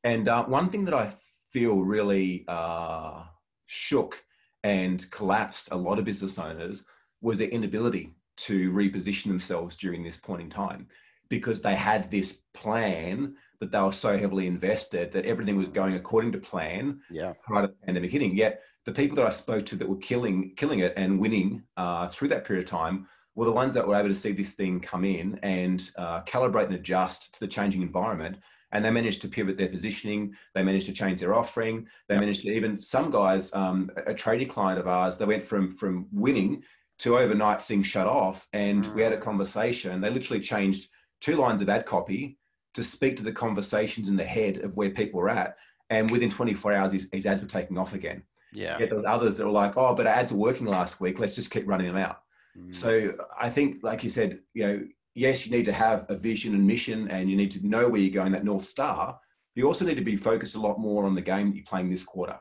And 0.04 0.28
uh, 0.28 0.44
one 0.44 0.68
thing 0.68 0.84
that 0.84 0.94
I 0.94 1.12
feel 1.50 1.74
really 1.80 2.44
uh, 2.46 3.24
shook 3.66 4.22
and 4.62 5.10
collapsed 5.10 5.70
a 5.72 5.76
lot 5.76 5.98
of 5.98 6.04
business 6.04 6.38
owners 6.38 6.84
was 7.20 7.38
their 7.38 7.48
inability 7.48 8.14
to 8.36 8.70
reposition 8.70 9.24
themselves 9.26 9.74
during 9.74 10.04
this 10.04 10.16
point 10.16 10.42
in 10.42 10.50
time 10.50 10.86
because 11.28 11.62
they 11.62 11.75
had 11.75 12.11
this 12.11 12.40
plan 12.52 13.35
that 13.61 13.71
they 13.71 13.81
were 13.81 13.93
so 13.93 14.19
heavily 14.19 14.47
invested 14.47 15.12
that 15.12 15.25
everything 15.25 15.57
was 15.57 15.69
going 15.69 15.95
according 15.95 16.33
to 16.33 16.38
plan 16.38 17.00
yeah. 17.11 17.33
prior 17.43 17.62
to 17.62 17.69
the 17.69 17.87
pandemic 17.87 18.11
hitting. 18.11 18.37
Yet 18.37 18.62
the 18.85 18.93
people 18.93 19.16
that 19.16 19.26
I 19.26 19.31
spoke 19.31 19.64
to 19.66 19.76
that 19.76 19.88
were 19.88 19.97
killing 19.97 20.52
killing 20.57 20.81
it 20.81 20.93
and 20.97 21.19
winning 21.19 21.62
uh, 21.76 22.07
through 22.09 22.28
that 22.28 22.45
period 22.45 22.64
of 22.64 22.71
time 22.71 23.07
were 23.35 23.47
the 23.47 23.52
ones 23.52 23.75
that 23.75 23.87
were 23.87 23.97
able 23.97 24.09
to 24.09 24.14
see 24.14 24.33
this 24.33 24.52
thing 24.52 24.81
come 24.81 25.04
in 25.04 25.38
and 25.43 25.90
uh, 25.97 26.23
calibrate 26.23 26.66
and 26.66 26.75
adjust 26.75 27.35
to 27.35 27.40
the 27.40 27.49
changing 27.49 27.83
environment. 27.83 28.37
And 28.73 28.85
they 28.85 28.90
managed 28.90 29.23
to 29.23 29.28
pivot 29.28 29.57
their 29.57 29.69
positioning. 29.69 30.35
They 30.54 30.62
managed 30.62 30.87
to 30.87 30.93
change 30.93 31.21
their 31.21 31.35
offering. 31.35 31.87
They 32.09 32.16
yep. 32.16 32.21
managed 32.21 32.43
to 32.43 32.49
even 32.49 32.81
some 32.81 33.11
guys, 33.11 33.52
um, 33.54 33.90
a, 33.97 34.11
a 34.11 34.14
trading 34.14 34.49
client 34.49 34.81
of 34.81 34.88
ours, 34.88 35.16
they 35.16 35.25
went 35.25 35.45
from 35.45 35.76
from 35.76 36.07
winning 36.12 36.62
to 36.99 37.19
overnight 37.19 37.62
things 37.62 37.87
shut 37.87 38.07
off. 38.07 38.47
And 38.52 38.85
mm. 38.85 38.95
we 38.95 39.02
had 39.02 39.12
a 39.12 39.16
mm. 39.16 39.23
conversation. 39.23 40.00
They 40.00 40.11
literally 40.11 40.43
changed 40.43 40.88
two 41.25 41.37
lines 41.37 41.62
of 41.62 41.69
ad 41.71 41.87
copy 41.87 42.38
to 42.75 42.85
speak 42.85 43.16
to 43.16 43.23
the 43.23 43.33
conversations 43.33 44.09
in 44.09 44.16
the 44.16 44.25
head 44.25 44.59
of 44.59 44.76
where 44.76 44.90
people 44.90 45.21
were 45.21 45.31
at. 45.31 45.57
And 45.88 46.11
within 46.11 46.31
24 46.31 46.73
hours, 46.73 46.93
his, 46.93 47.09
his 47.12 47.26
ads 47.26 47.40
were 47.40 47.49
taking 47.49 47.78
off 47.78 47.95
again. 47.95 48.23
Yeah. 48.52 48.78
Yet 48.78 48.90
there 48.90 48.99
was 48.99 49.07
others 49.07 49.37
that 49.37 49.45
were 49.47 49.50
like, 49.50 49.76
oh, 49.76 49.95
but 49.95 50.07
our 50.07 50.12
ads 50.12 50.33
were 50.33 50.38
working 50.38 50.66
last 50.66 51.00
week. 51.00 51.19
Let's 51.19 51.35
just 51.35 51.50
keep 51.50 51.66
running 51.66 51.87
them 51.87 51.97
out. 51.97 52.19
Mm. 52.59 52.75
So 52.75 53.12
I 53.40 53.49
think, 53.49 53.78
like 53.83 54.04
you 54.04 54.11
said, 54.11 54.40
you 54.52 54.66
know, 54.66 54.83
yes, 55.14 55.47
you 55.47 55.57
need 55.57 55.64
to 55.64 55.73
have 55.73 56.04
a 56.09 56.16
vision 56.16 56.54
and 56.54 56.66
mission, 56.66 57.09
and 57.11 57.31
you 57.31 57.37
need 57.37 57.50
to 57.52 57.66
know 57.66 57.88
where 57.88 58.00
you're 58.00 58.23
going, 58.23 58.33
that 58.33 58.45
north 58.45 58.69
star. 58.69 59.19
You 59.54 59.66
also 59.66 59.85
need 59.85 59.97
to 59.97 60.04
be 60.04 60.16
focused 60.16 60.57
a 60.57 60.61
lot 60.61 60.78
more 60.78 61.04
on 61.04 61.14
the 61.14 61.23
game 61.23 61.49
that 61.49 61.57
you're 61.57 61.64
playing 61.64 61.90
this 61.90 62.02
quarter, 62.02 62.38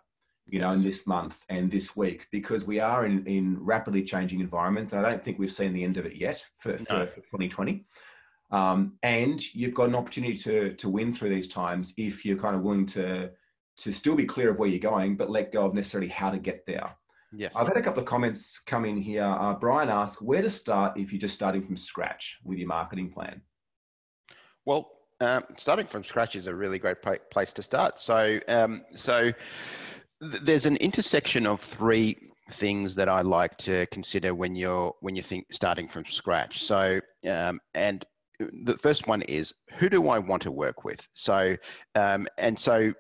you 0.48 0.60
know, 0.60 0.72
in 0.72 0.84
this 0.84 1.08
month 1.08 1.44
and 1.50 1.72
this 1.72 1.96
week, 1.96 2.28
because 2.32 2.66
we 2.66 2.80
are 2.80 3.06
in 3.06 3.26
in 3.28 3.58
rapidly 3.60 4.04
changing 4.04 4.40
environments. 4.40 4.92
And 4.92 5.06
I 5.06 5.10
don't 5.10 5.24
think 5.24 5.40
we've 5.40 5.52
seen 5.52 5.74
the 5.74 5.84
end 5.84 5.98
of 5.98 6.06
it 6.06 6.16
yet 6.16 6.44
for, 6.58 6.78
for, 6.78 6.94
no. 6.94 7.06
for 7.06 7.22
2020. 7.22 7.86
Um, 8.54 8.94
and 9.02 9.54
you've 9.56 9.74
got 9.74 9.90
an 9.90 9.96
opportunity 9.96 10.38
to 10.38 10.74
to 10.76 10.90
win 10.90 11.14
through 11.14 11.30
these 11.30 11.48
times 11.48 11.94
if 11.98 12.24
you're 12.24 12.38
kind 12.38 12.56
of 12.56 12.62
willing 12.62 12.86
to 12.88 13.32
to 13.78 13.92
still 13.92 14.16
be 14.16 14.26
clear 14.26 14.52
of 14.52 14.60
where 14.60 14.70
you're 14.70 14.80
going, 14.80 15.18
but 15.18 15.30
let 15.30 15.52
go 15.52 15.66
of 15.66 15.74
necessarily 15.74 16.10
how 16.10 16.30
to 16.30 16.38
get 16.38 16.64
there. 16.68 16.96
Yes. 17.36 17.52
I've 17.56 17.68
had 17.68 17.78
a 17.78 17.82
couple 17.82 18.02
of 18.02 18.06
comments 18.08 18.60
come 18.60 18.86
in 18.86 18.98
here. 18.98 19.24
Uh, 19.24 19.56
Brian 19.56 19.90
asked, 19.90 20.22
where 20.22 20.44
to 20.44 20.50
start 20.52 20.96
if 20.96 21.12
you're 21.12 21.20
just 21.20 21.34
starting 21.34 21.64
from 21.66 21.76
scratch 21.76 22.38
with 22.44 22.60
your 22.60 22.68
marketing 22.68 23.10
plan? 23.10 23.42
Well, 24.66 24.92
um, 25.20 25.44
starting 25.58 25.88
from 25.88 26.04
scratch 26.04 26.36
is 26.36 26.46
a 26.46 26.54
really 26.54 26.78
great 26.78 26.98
place 27.32 27.52
to 27.54 27.64
start. 27.64 28.00
So, 28.00 28.40
um, 28.48 28.84
so 28.96 29.32
th- 30.22 30.44
there's 30.44 30.68
an 30.68 30.78
intersection 30.78 31.48
of 31.48 31.60
three 31.60 32.16
things 32.52 32.94
that 32.96 33.10
I 33.10 33.22
like 33.22 33.58
to 33.60 33.88
consider 33.88 34.36
when 34.36 34.56
you're 34.56 34.94
when 35.00 35.16
you 35.16 35.24
think 35.24 35.48
starting 35.52 35.88
from 35.88 36.06
scratch. 36.06 36.64
So, 36.64 37.00
um, 37.28 37.60
and 37.74 38.06
the 38.40 38.78
first 38.78 39.08
one 39.08 39.22
is 39.24 39.54
who 39.78 39.90
do 39.90 40.10
I 40.10 40.20
want 40.20 40.42
to 40.44 40.52
work 40.52 40.84
with? 40.84 41.08
So, 41.14 41.56
um, 41.96 42.28
and 42.38 42.58
so 42.58 42.94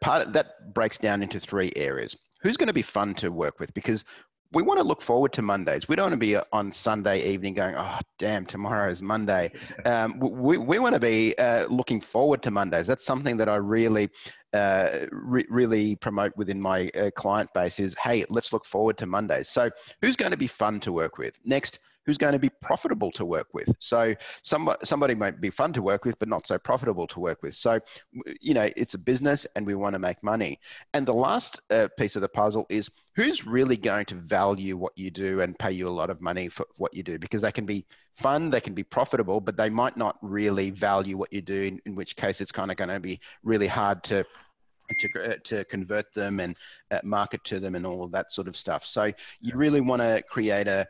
part 0.00 0.26
of, 0.26 0.32
that 0.32 0.72
breaks 0.74 0.98
down 0.98 1.22
into 1.22 1.40
three 1.40 1.72
areas 1.76 2.16
who's 2.42 2.56
going 2.56 2.68
to 2.68 2.72
be 2.72 2.82
fun 2.82 3.14
to 3.14 3.30
work 3.30 3.58
with 3.58 3.72
because 3.74 4.04
we 4.52 4.62
want 4.62 4.78
to 4.78 4.84
look 4.84 5.02
forward 5.02 5.32
to 5.34 5.42
Mondays. 5.42 5.88
We 5.88 5.96
don't 5.96 6.10
want 6.10 6.20
to 6.20 6.26
be 6.26 6.36
on 6.52 6.70
Sunday 6.70 7.28
evening 7.28 7.54
going, 7.54 7.74
oh, 7.76 7.98
damn, 8.18 8.46
tomorrow 8.46 8.90
is 8.90 9.02
Monday. 9.02 9.52
Um, 9.84 10.18
we, 10.18 10.58
we 10.58 10.80
want 10.80 10.94
to 10.94 11.00
be 11.00 11.36
uh, 11.38 11.66
looking 11.68 12.00
forward 12.00 12.42
to 12.42 12.50
Mondays. 12.50 12.88
That's 12.88 13.04
something 13.04 13.36
that 13.36 13.48
I 13.48 13.56
really, 13.56 14.08
uh, 14.52 15.06
re- 15.12 15.46
really 15.48 15.94
promote 15.96 16.36
within 16.36 16.60
my 16.60 16.90
uh, 16.96 17.10
client 17.14 17.48
base 17.54 17.78
is, 17.78 17.94
hey, 18.02 18.24
let's 18.28 18.52
look 18.52 18.64
forward 18.64 18.98
to 18.98 19.06
Mondays. 19.06 19.48
So 19.48 19.70
who's 20.02 20.16
going 20.16 20.32
to 20.32 20.36
be 20.36 20.48
fun 20.48 20.80
to 20.80 20.92
work 20.92 21.18
with? 21.18 21.38
Next, 21.44 21.78
who's 22.06 22.18
going 22.18 22.32
to 22.32 22.38
be 22.38 22.48
profitable 22.62 23.10
to 23.12 23.24
work 23.24 23.48
with. 23.52 23.68
So 23.80 24.14
somebody, 24.42 24.78
somebody 24.84 25.14
might 25.14 25.40
be 25.40 25.50
fun 25.50 25.72
to 25.74 25.82
work 25.82 26.04
with, 26.04 26.18
but 26.18 26.28
not 26.28 26.46
so 26.46 26.58
profitable 26.58 27.06
to 27.08 27.20
work 27.20 27.42
with. 27.42 27.54
So, 27.54 27.80
you 28.40 28.54
know, 28.54 28.70
it's 28.76 28.94
a 28.94 28.98
business 28.98 29.46
and 29.56 29.66
we 29.66 29.74
want 29.74 29.94
to 29.94 29.98
make 29.98 30.22
money. 30.22 30.60
And 30.94 31.06
the 31.06 31.14
last 31.14 31.60
uh, 31.70 31.88
piece 31.98 32.16
of 32.16 32.22
the 32.22 32.28
puzzle 32.28 32.66
is 32.68 32.88
who's 33.16 33.46
really 33.46 33.76
going 33.76 34.06
to 34.06 34.14
value 34.14 34.76
what 34.76 34.92
you 34.96 35.10
do 35.10 35.40
and 35.40 35.58
pay 35.58 35.72
you 35.72 35.88
a 35.88 35.90
lot 35.90 36.10
of 36.10 36.20
money 36.20 36.48
for 36.48 36.66
what 36.76 36.94
you 36.94 37.02
do 37.02 37.18
because 37.18 37.42
they 37.42 37.52
can 37.52 37.66
be 37.66 37.84
fun, 38.14 38.50
they 38.50 38.60
can 38.60 38.74
be 38.74 38.82
profitable, 38.82 39.40
but 39.40 39.56
they 39.56 39.68
might 39.68 39.96
not 39.96 40.16
really 40.22 40.70
value 40.70 41.16
what 41.16 41.32
you 41.32 41.42
do, 41.42 41.62
in, 41.62 41.80
in 41.86 41.94
which 41.94 42.16
case 42.16 42.40
it's 42.40 42.52
kind 42.52 42.70
of 42.70 42.76
going 42.76 42.88
to 42.88 43.00
be 43.00 43.20
really 43.42 43.66
hard 43.66 44.02
to 44.04 44.24
to, 44.98 45.32
uh, 45.32 45.36
to 45.44 45.64
convert 45.64 46.12
them 46.14 46.40
and 46.40 46.56
uh, 46.90 47.00
market 47.02 47.42
to 47.44 47.60
them 47.60 47.74
and 47.74 47.86
all 47.86 48.04
of 48.04 48.10
that 48.12 48.32
sort 48.32 48.48
of 48.48 48.56
stuff. 48.56 48.84
So 48.84 49.12
you 49.40 49.56
really 49.56 49.80
want 49.80 50.02
to 50.02 50.22
create 50.28 50.68
a, 50.68 50.86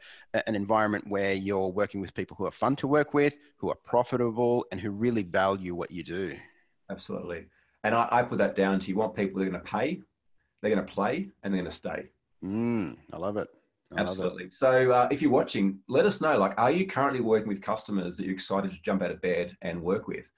an 0.47 0.55
environment 0.55 1.07
where 1.09 1.33
you're 1.33 1.69
working 1.69 2.01
with 2.01 2.15
people 2.15 2.37
who 2.37 2.47
are 2.47 2.53
fun 2.53 2.77
to 2.77 2.87
work 2.87 3.15
with, 3.15 3.37
who 3.57 3.71
are 3.71 3.77
profitable, 3.85 4.67
and 4.71 4.81
who 4.81 4.91
really 4.91 5.23
value 5.23 5.75
what 5.75 5.91
you 5.91 6.03
do. 6.03 6.37
Absolutely. 6.91 7.47
And 7.85 7.95
I, 7.95 8.09
I 8.11 8.23
put 8.23 8.39
that 8.39 8.55
down 8.55 8.79
to 8.81 8.89
you 8.89 8.97
want 8.97 9.15
people 9.15 9.39
that 9.39 9.47
are 9.47 9.51
going 9.51 9.63
to 9.63 9.71
pay, 9.71 10.01
they're 10.61 10.75
going 10.75 10.85
to 10.85 10.93
play, 10.93 11.31
and 11.43 11.53
they're 11.53 11.61
going 11.61 11.71
to 11.71 11.77
stay. 11.77 12.09
Mm, 12.45 12.97
I 13.13 13.17
love 13.17 13.37
it. 13.37 13.49
I 13.97 14.01
Absolutely. 14.01 14.45
Love 14.45 14.49
it. 14.49 14.55
So 14.55 14.91
uh, 14.91 15.09
if 15.11 15.23
you're 15.23 15.31
watching, 15.31 15.79
let 15.89 16.07
us 16.07 16.21
know. 16.21 16.37
Like, 16.37 16.55
are 16.59 16.71
you 16.71 16.87
currently 16.87 17.21
working 17.21 17.49
with 17.49 17.63
customers 17.63 18.17
that 18.17 18.25
you're 18.25 18.35
excited 18.35 18.73
to 18.73 18.83
jump 18.83 19.03
out 19.03 19.11
of 19.11 19.21
bed 19.21 19.57
and 19.63 19.81
work 19.81 20.09
with? 20.09 20.31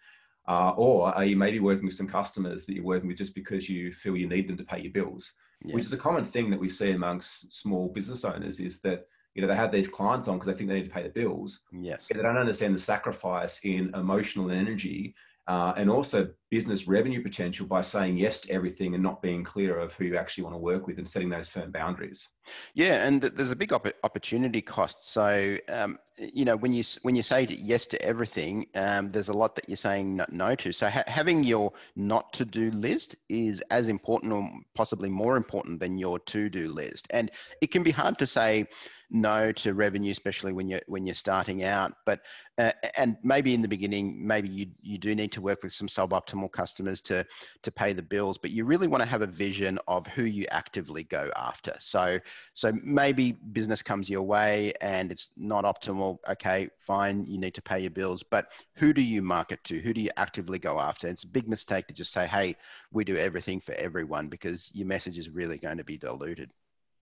Uh, 0.49 0.73
or 0.77 1.15
are 1.15 1.27
you 1.27 1.37
maybe 1.37 1.61
working 1.61 1.85
with 1.85 1.95
some 1.95 2.09
customers 2.09 2.65
that 2.65 2.75
you're 2.75 2.83
working 2.83 3.07
with 3.07 3.19
just 3.19 3.35
because 3.35 3.69
you 3.69 3.93
feel 3.93 4.17
you 4.17 4.27
need 4.27 4.49
them 4.49 4.57
to 4.57 4.65
pay 4.65 4.81
your 4.81 4.93
bills? 4.93 5.35
Yes. 5.63 5.75
Which 5.75 5.85
is 5.85 5.93
a 5.93 5.99
common 5.99 6.25
thing 6.25 6.49
that 6.51 6.59
we 6.59 6.71
see 6.71 6.93
amongst 6.93 7.53
small 7.53 7.89
business 7.89 8.25
owners 8.25 8.59
is 8.59 8.81
that 8.81 9.07
you 9.35 9.43
know 9.43 9.49
they 9.49 9.55
have 9.55 9.71
these 9.71 9.89
clients 9.89 10.27
on 10.27 10.37
because 10.37 10.47
they 10.47 10.55
think 10.55 10.71
they 10.71 10.77
need 10.77 10.89
to 10.89 10.95
pay 10.95 11.03
the 11.03 11.11
bills. 11.11 11.61
Yes. 11.71 12.07
They 12.11 12.23
don't 12.23 12.39
understand 12.39 12.75
the 12.75 12.79
sacrifice 12.79 13.61
in 13.63 13.95
emotional 13.95 14.49
and 14.49 14.59
energy 14.59 15.15
uh, 15.49 15.73
and 15.79 15.91
also 15.91 16.29
business 16.51 16.87
revenue 16.87 17.23
potential 17.23 17.67
by 17.67 17.81
saying 17.81 18.19
yes 18.19 18.39
to 18.39 18.51
everything 18.51 18.95
and 18.95 19.03
not 19.03 19.23
being 19.23 19.43
clear 19.43 19.79
of 19.79 19.93
who 19.95 20.05
you 20.05 20.17
actually 20.17 20.45
want 20.45 20.55
to 20.55 20.59
work 20.59 20.87
with 20.87 20.99
and 20.99 21.09
setting 21.09 21.31
those 21.31 21.49
firm 21.49 21.71
boundaries. 21.71 22.29
Yeah, 22.75 23.07
and 23.07 23.23
there's 23.23 23.51
a 23.51 23.57
big 23.57 23.73
op- 23.73 23.89
opportunity 24.05 24.61
cost. 24.61 25.11
So 25.11 25.57
um, 25.71 25.99
you 26.19 26.45
know 26.45 26.57
when 26.57 26.73
you 26.73 26.85
when 27.03 27.17
you 27.17 27.23
say 27.23 27.47
yes 27.49 27.87
to 27.87 28.03
everything, 28.03 28.67
um, 28.75 29.11
there's 29.11 29.31
a 29.31 29.33
lot 29.33 29.57
that 29.57 29.69
you're 29.69 29.77
saying 29.77 30.21
no 30.31 30.55
to. 30.55 30.71
So 30.71 30.89
ha- 30.89 31.05
having 31.07 31.43
your 31.45 31.73
not 31.97 32.33
to 32.35 32.45
do 32.45 32.71
list 32.73 33.17
is 33.31 33.63
as 33.71 33.89
important 33.89 34.33
or 34.33 34.51
possibly 34.75 35.09
more 35.09 35.37
important 35.37 35.81
than 35.81 35.97
your 35.97 36.19
to 36.21 36.51
do 36.51 36.71
list. 36.71 37.07
And 37.11 37.31
it 37.63 37.71
can 37.71 37.83
be 37.83 37.91
hard 37.91 38.19
to 38.19 38.27
say 38.27 38.67
no 39.11 39.53
to 39.53 39.75
revenue, 39.75 40.13
especially 40.13 40.53
when 40.53 40.69
you're 40.69 40.83
when 40.87 41.07
you're 41.07 41.15
starting 41.15 41.65
out. 41.65 41.93
But 42.05 42.21
uh, 42.59 42.73
and 42.97 43.17
maybe 43.23 43.55
in 43.55 43.63
the 43.63 43.69
beginning, 43.69 44.27
maybe 44.27 44.49
you 44.49 44.67
you 44.83 44.99
do 44.99 45.15
need 45.15 45.33
to 45.33 45.41
work 45.41 45.63
with 45.63 45.73
some 45.73 45.89
suboptimal 45.89 46.53
customers 46.53 47.01
to 47.03 47.25
to 47.63 47.71
pay 47.71 47.93
the 47.93 48.03
bills. 48.03 48.39
But 48.39 48.51
you 48.51 48.65
really 48.65 48.87
want 48.87 49.03
to 49.03 49.09
have 49.09 49.23
a 49.23 49.27
vision 49.27 49.79
of 49.89 50.07
who 50.09 50.25
you 50.25 50.47
actively 50.51 51.05
go 51.05 51.31
after. 51.37 51.77
So 51.81 52.19
so 52.55 52.73
maybe 52.83 53.33
business 53.33 53.83
comes 53.83 54.11
your 54.11 54.23
way 54.23 54.73
and 54.81 55.11
it's 55.11 55.29
not 55.37 55.65
optimal. 55.65 56.19
Okay, 56.29 56.69
fine, 56.87 57.25
you 57.25 57.39
need 57.39 57.55
to 57.55 57.63
pay 57.63 57.81
your 57.81 57.91
bills. 57.91 58.23
But 58.23 58.53
who 58.75 58.93
do 58.93 59.03
you 59.03 59.23
market 59.23 59.63
to? 59.65 59.81
Who 59.81 59.95
do 59.95 60.01
you 60.01 60.11
actively 60.17 60.59
go 60.59 60.79
after? 60.79 61.09
It's 61.09 61.25
a 61.25 61.29
big 61.29 61.49
mistake 61.49 61.87
to 61.89 61.95
just 61.95 62.13
say, 62.13 62.27
hey, 62.27 62.57
we 62.93 63.05
do 63.05 63.17
everything 63.17 63.61
for 63.61 63.75
everyone 63.75 64.29
because 64.29 64.71
your 64.75 64.87
message 64.87 65.19
is 65.19 65.31
really 65.31 65.59
going 65.59 65.79
to 65.79 65.85
be 65.85 65.97
diluted. 65.97 66.51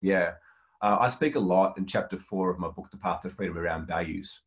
Yeah. 0.00 0.34
Uh, 0.82 0.98
I 1.00 1.08
speak 1.08 1.36
a 1.36 1.40
lot 1.40 1.78
in 1.78 1.86
chapter 1.86 2.18
four 2.18 2.50
of 2.50 2.58
my 2.58 2.68
book, 2.68 2.90
The 2.90 2.98
Path 2.98 3.22
to 3.22 3.30
Freedom, 3.30 3.56
around 3.56 3.86
values. 3.86 4.42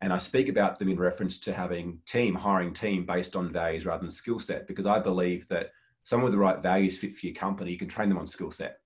And 0.00 0.12
I 0.12 0.18
speak 0.18 0.48
about 0.48 0.78
them 0.78 0.88
in 0.88 0.98
reference 0.98 1.38
to 1.40 1.52
having 1.52 1.98
team, 2.06 2.34
hiring 2.34 2.74
team 2.74 3.06
based 3.06 3.36
on 3.36 3.52
values 3.52 3.86
rather 3.86 4.02
than 4.02 4.10
skill 4.10 4.38
set, 4.38 4.66
because 4.66 4.86
I 4.86 4.98
believe 4.98 5.46
that 5.48 5.70
someone 6.02 6.24
with 6.24 6.32
the 6.32 6.38
right 6.38 6.62
values 6.62 6.98
fit 6.98 7.14
for 7.14 7.26
your 7.26 7.34
company, 7.34 7.70
you 7.70 7.78
can 7.78 7.88
train 7.88 8.08
them 8.08 8.18
on 8.18 8.26
skill 8.26 8.50
set. 8.50 8.78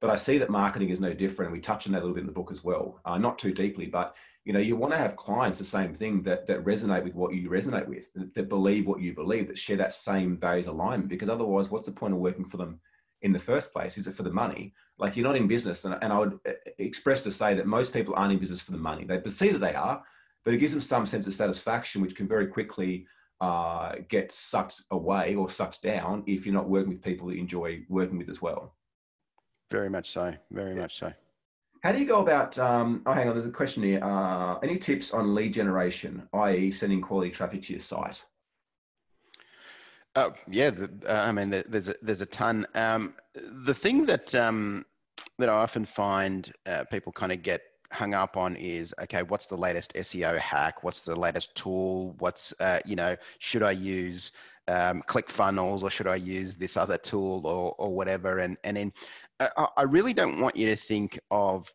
But 0.00 0.10
I 0.10 0.16
see 0.16 0.38
that 0.38 0.50
marketing 0.50 0.90
is 0.90 1.00
no 1.00 1.12
different. 1.12 1.52
We 1.52 1.60
touch 1.60 1.86
on 1.86 1.92
that 1.92 1.98
a 1.98 2.02
little 2.02 2.14
bit 2.14 2.20
in 2.20 2.26
the 2.26 2.32
book 2.32 2.52
as 2.52 2.62
well, 2.62 3.00
uh, 3.04 3.18
not 3.18 3.38
too 3.38 3.52
deeply, 3.52 3.86
but 3.86 4.14
you 4.44 4.52
know, 4.52 4.60
you 4.60 4.76
want 4.76 4.92
to 4.92 4.98
have 4.98 5.16
clients 5.16 5.58
the 5.58 5.64
same 5.64 5.92
thing 5.92 6.22
that 6.22 6.46
that 6.46 6.64
resonate 6.64 7.04
with 7.04 7.14
what 7.14 7.34
you 7.34 7.50
resonate 7.50 7.86
with, 7.86 8.12
that, 8.14 8.32
that 8.34 8.48
believe 8.48 8.86
what 8.86 9.00
you 9.00 9.14
believe, 9.14 9.48
that 9.48 9.58
share 9.58 9.76
that 9.76 9.92
same 9.92 10.38
values 10.38 10.66
alignment. 10.66 11.10
Because 11.10 11.28
otherwise, 11.28 11.70
what's 11.70 11.86
the 11.86 11.92
point 11.92 12.14
of 12.14 12.20
working 12.20 12.46
for 12.46 12.56
them 12.56 12.80
in 13.22 13.32
the 13.32 13.38
first 13.38 13.72
place? 13.72 13.98
Is 13.98 14.06
it 14.06 14.14
for 14.14 14.22
the 14.22 14.30
money? 14.30 14.74
Like 14.98 15.16
you're 15.16 15.26
not 15.26 15.36
in 15.36 15.48
business, 15.48 15.84
and, 15.84 15.96
and 16.02 16.12
I 16.12 16.18
would 16.18 16.38
uh, 16.48 16.52
express 16.78 17.22
to 17.22 17.32
say 17.32 17.54
that 17.54 17.66
most 17.66 17.92
people 17.92 18.14
aren't 18.16 18.32
in 18.32 18.38
business 18.38 18.60
for 18.60 18.72
the 18.72 18.78
money. 18.78 19.04
They 19.04 19.18
perceive 19.18 19.52
that 19.54 19.60
they 19.60 19.74
are, 19.74 20.02
but 20.44 20.54
it 20.54 20.58
gives 20.58 20.72
them 20.72 20.80
some 20.80 21.06
sense 21.06 21.26
of 21.26 21.34
satisfaction, 21.34 22.02
which 22.02 22.16
can 22.16 22.28
very 22.28 22.46
quickly 22.46 23.06
uh, 23.40 23.96
get 24.08 24.32
sucked 24.32 24.82
away 24.90 25.34
or 25.34 25.48
sucked 25.48 25.82
down 25.82 26.24
if 26.26 26.44
you're 26.44 26.54
not 26.54 26.68
working 26.68 26.90
with 26.90 27.02
people 27.02 27.28
that 27.28 27.34
you 27.34 27.40
enjoy 27.40 27.80
working 27.88 28.18
with 28.18 28.28
as 28.28 28.42
well. 28.42 28.74
Very 29.70 29.90
much 29.90 30.10
so. 30.12 30.34
Very 30.50 30.74
yeah. 30.74 30.80
much 30.80 30.98
so. 30.98 31.12
How 31.82 31.92
do 31.92 32.00
you 32.00 32.06
go 32.06 32.20
about? 32.20 32.58
Um, 32.58 33.02
oh, 33.06 33.12
hang 33.12 33.28
on. 33.28 33.34
There's 33.34 33.46
a 33.46 33.50
question 33.50 33.84
here. 33.84 34.02
Uh, 34.02 34.58
any 34.60 34.78
tips 34.78 35.12
on 35.12 35.34
lead 35.34 35.54
generation, 35.54 36.28
i.e., 36.32 36.72
sending 36.72 37.00
quality 37.00 37.30
traffic 37.30 37.62
to 37.62 37.72
your 37.74 37.80
site? 37.80 38.22
Uh, 40.18 40.32
yeah, 40.48 40.70
the, 40.70 40.90
uh, 41.08 41.12
I 41.12 41.30
mean, 41.30 41.48
there's 41.48 41.88
a, 41.88 41.94
there's 42.02 42.22
a 42.22 42.26
ton. 42.26 42.66
Um, 42.74 43.14
the 43.64 43.74
thing 43.74 44.04
that 44.06 44.34
um, 44.34 44.84
that 45.38 45.48
I 45.48 45.52
often 45.52 45.84
find 45.84 46.52
uh, 46.66 46.82
people 46.90 47.12
kind 47.12 47.30
of 47.30 47.44
get 47.44 47.62
hung 47.92 48.14
up 48.14 48.36
on 48.36 48.56
is 48.56 48.92
okay, 49.00 49.22
what's 49.22 49.46
the 49.46 49.56
latest 49.56 49.94
SEO 49.94 50.36
hack? 50.36 50.82
What's 50.82 51.02
the 51.02 51.14
latest 51.14 51.54
tool? 51.54 52.16
What's 52.18 52.52
uh, 52.58 52.80
you 52.84 52.96
know, 52.96 53.14
should 53.38 53.62
I 53.62 53.70
use 53.70 54.32
um, 54.66 55.04
ClickFunnels 55.06 55.84
or 55.84 55.90
should 55.90 56.08
I 56.08 56.16
use 56.16 56.56
this 56.56 56.76
other 56.76 56.98
tool 56.98 57.46
or 57.46 57.76
or 57.78 57.94
whatever? 57.94 58.40
And 58.40 58.56
and 58.64 58.76
then 58.76 58.92
I, 59.38 59.68
I 59.76 59.82
really 59.82 60.14
don't 60.14 60.40
want 60.40 60.56
you 60.56 60.66
to 60.66 60.76
think 60.76 61.20
of 61.30 61.72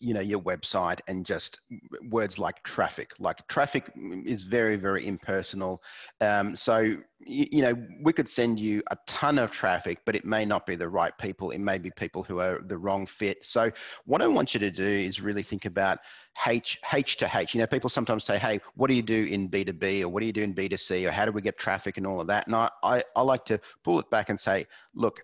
you 0.00 0.14
know 0.14 0.20
your 0.20 0.40
website 0.40 1.00
and 1.06 1.24
just 1.24 1.60
words 2.08 2.38
like 2.38 2.62
traffic. 2.64 3.12
Like 3.18 3.46
traffic 3.48 3.92
is 4.24 4.42
very 4.42 4.76
very 4.76 5.06
impersonal. 5.06 5.82
Um, 6.20 6.56
so 6.56 6.96
you, 7.18 7.46
you, 7.52 7.62
know 7.62 7.74
we 8.02 8.12
could 8.14 8.28
send 8.28 8.58
you 8.58 8.82
a 8.90 8.96
ton 9.06 9.38
of 9.38 9.50
traffic 9.50 10.00
but 10.06 10.16
it 10.16 10.24
may 10.24 10.44
not 10.44 10.66
be 10.66 10.74
the 10.74 10.88
right 10.88 11.16
people. 11.18 11.50
It 11.50 11.60
may 11.60 11.78
be 11.78 11.90
people 11.90 12.22
who 12.22 12.40
are 12.40 12.60
the 12.66 12.78
wrong 12.78 13.06
fit. 13.06 13.44
So 13.44 13.70
what 14.06 14.22
i 14.22 14.26
want 14.26 14.54
you 14.54 14.60
to 14.60 14.70
do 14.70 14.84
is 14.84 15.20
really 15.20 15.42
think 15.42 15.66
about 15.66 15.98
h 16.46 16.78
h 16.92 17.18
to 17.18 17.30
h. 17.34 17.54
You 17.54 17.60
know 17.60 17.66
people 17.66 17.90
sometimes 17.90 18.24
say 18.24 18.38
hey 18.38 18.60
what 18.74 18.88
do 18.88 18.94
you 18.94 19.02
do 19.02 19.24
in 19.24 19.48
b2b 19.48 20.02
or 20.02 20.08
what 20.08 20.20
do 20.20 20.26
you 20.26 20.32
do 20.32 20.42
in 20.42 20.54
b2c 20.54 21.06
or 21.06 21.10
how 21.10 21.26
do 21.26 21.32
we 21.32 21.42
get 21.42 21.58
traffic 21.58 21.98
and 21.98 22.06
all 22.06 22.20
of 22.20 22.26
that? 22.28 22.46
And 22.46 22.56
i, 22.56 22.70
I, 22.82 23.04
I 23.14 23.22
like 23.22 23.44
to 23.46 23.60
pull 23.84 24.00
it 24.00 24.08
back 24.10 24.30
and 24.30 24.40
say 24.40 24.66
look 24.94 25.20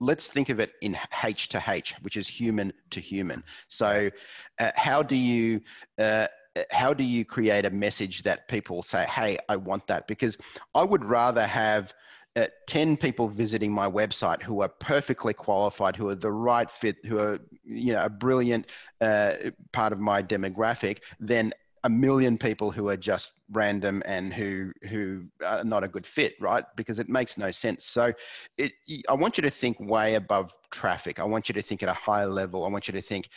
let's 0.00 0.26
think 0.26 0.48
of 0.48 0.58
it 0.58 0.72
in 0.80 0.96
H 1.22 1.48
to 1.50 1.62
H, 1.66 1.94
which 2.02 2.16
is 2.16 2.26
human 2.26 2.72
to 2.90 3.00
human. 3.00 3.44
So, 3.68 4.10
uh, 4.58 4.70
how 4.74 5.02
do 5.02 5.16
you 5.16 5.60
uh, 5.98 6.26
how 6.70 6.92
do 6.92 7.04
you 7.04 7.24
create 7.24 7.64
a 7.64 7.70
message 7.70 8.22
that 8.22 8.48
people 8.48 8.82
say, 8.82 9.04
"Hey, 9.04 9.38
I 9.48 9.56
want 9.56 9.86
that"? 9.86 10.06
Because 10.08 10.36
I 10.74 10.82
would 10.82 11.04
rather 11.04 11.46
have 11.46 11.94
uh, 12.36 12.46
10 12.68 12.96
people 12.96 13.28
visiting 13.28 13.72
my 13.72 13.88
website 13.88 14.42
who 14.42 14.62
are 14.62 14.68
perfectly 14.68 15.34
qualified, 15.34 15.96
who 15.96 16.08
are 16.08 16.14
the 16.14 16.30
right 16.30 16.70
fit, 16.70 16.96
who 17.04 17.18
are, 17.18 17.40
you 17.64 17.92
know, 17.92 18.02
a 18.02 18.08
brilliant 18.08 18.66
uh, 19.00 19.32
part 19.72 19.92
of 19.92 19.98
my 19.98 20.22
demographic, 20.22 20.98
than 21.18 21.52
a 21.84 21.88
million 21.88 22.36
people 22.36 22.70
who 22.70 22.88
are 22.88 22.96
just 22.96 23.32
random 23.52 24.02
and 24.04 24.34
who 24.34 24.70
who 24.88 25.24
are 25.44 25.64
not 25.64 25.82
a 25.82 25.88
good 25.88 26.06
fit 26.06 26.34
right? 26.40 26.64
Because 26.76 26.98
it 26.98 27.08
makes 27.08 27.38
no 27.38 27.50
sense. 27.50 27.86
So 27.86 28.12
it, 28.58 28.72
i 29.08 29.14
want 29.14 29.38
you 29.38 29.42
to 29.42 29.50
think 29.50 29.78
way 29.80 30.14
above 30.14 30.52
traffic. 30.70 31.18
I 31.18 31.24
want 31.24 31.48
you 31.48 31.54
to 31.54 31.62
think 31.62 31.82
at 31.82 31.88
a 31.88 31.94
higher 31.94 32.26
level. 32.26 32.64
I 32.64 32.68
want 32.68 32.86
you 32.88 32.92
to 32.92 33.02
think 33.02 33.28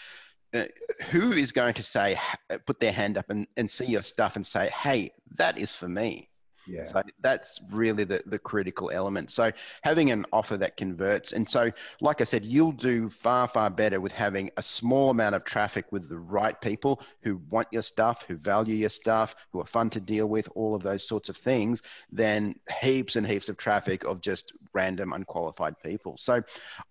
uh, 0.53 0.65
who 1.09 1.31
is 1.31 1.51
going 1.51 1.73
to 1.73 1.83
say 1.83 2.17
put 2.65 2.79
their 2.79 2.91
hand 2.91 3.17
up 3.17 3.29
and, 3.29 3.47
and 3.57 3.69
see 3.69 3.85
your 3.85 4.03
stuff 4.03 4.35
and 4.35 4.45
say 4.45 4.69
hey 4.69 5.11
that 5.35 5.57
is 5.57 5.75
for 5.75 5.87
me 5.87 6.29
yeah. 6.65 6.87
So 6.87 7.03
that's 7.21 7.59
really 7.71 8.03
the, 8.03 8.23
the 8.25 8.39
critical 8.39 8.89
element. 8.91 9.31
So 9.31 9.51
having 9.81 10.11
an 10.11 10.25
offer 10.31 10.57
that 10.57 10.77
converts. 10.77 11.33
And 11.33 11.49
so, 11.49 11.71
like 12.01 12.21
I 12.21 12.23
said, 12.23 12.45
you'll 12.45 12.71
do 12.71 13.09
far, 13.09 13.47
far 13.47 13.69
better 13.69 13.99
with 13.99 14.11
having 14.11 14.49
a 14.57 14.63
small 14.63 15.09
amount 15.09 15.35
of 15.35 15.43
traffic 15.43 15.85
with 15.91 16.09
the 16.09 16.17
right 16.17 16.59
people 16.61 17.01
who 17.21 17.41
want 17.49 17.67
your 17.71 17.81
stuff, 17.81 18.23
who 18.27 18.37
value 18.37 18.75
your 18.75 18.89
stuff, 18.89 19.35
who 19.51 19.59
are 19.59 19.65
fun 19.65 19.89
to 19.91 19.99
deal 19.99 20.27
with, 20.27 20.47
all 20.55 20.75
of 20.75 20.83
those 20.83 21.07
sorts 21.07 21.29
of 21.29 21.37
things, 21.37 21.81
than 22.11 22.55
heaps 22.81 23.15
and 23.15 23.27
heaps 23.27 23.49
of 23.49 23.57
traffic 23.57 24.03
of 24.05 24.21
just 24.21 24.53
random 24.73 25.13
unqualified 25.13 25.75
people. 25.81 26.15
So 26.17 26.41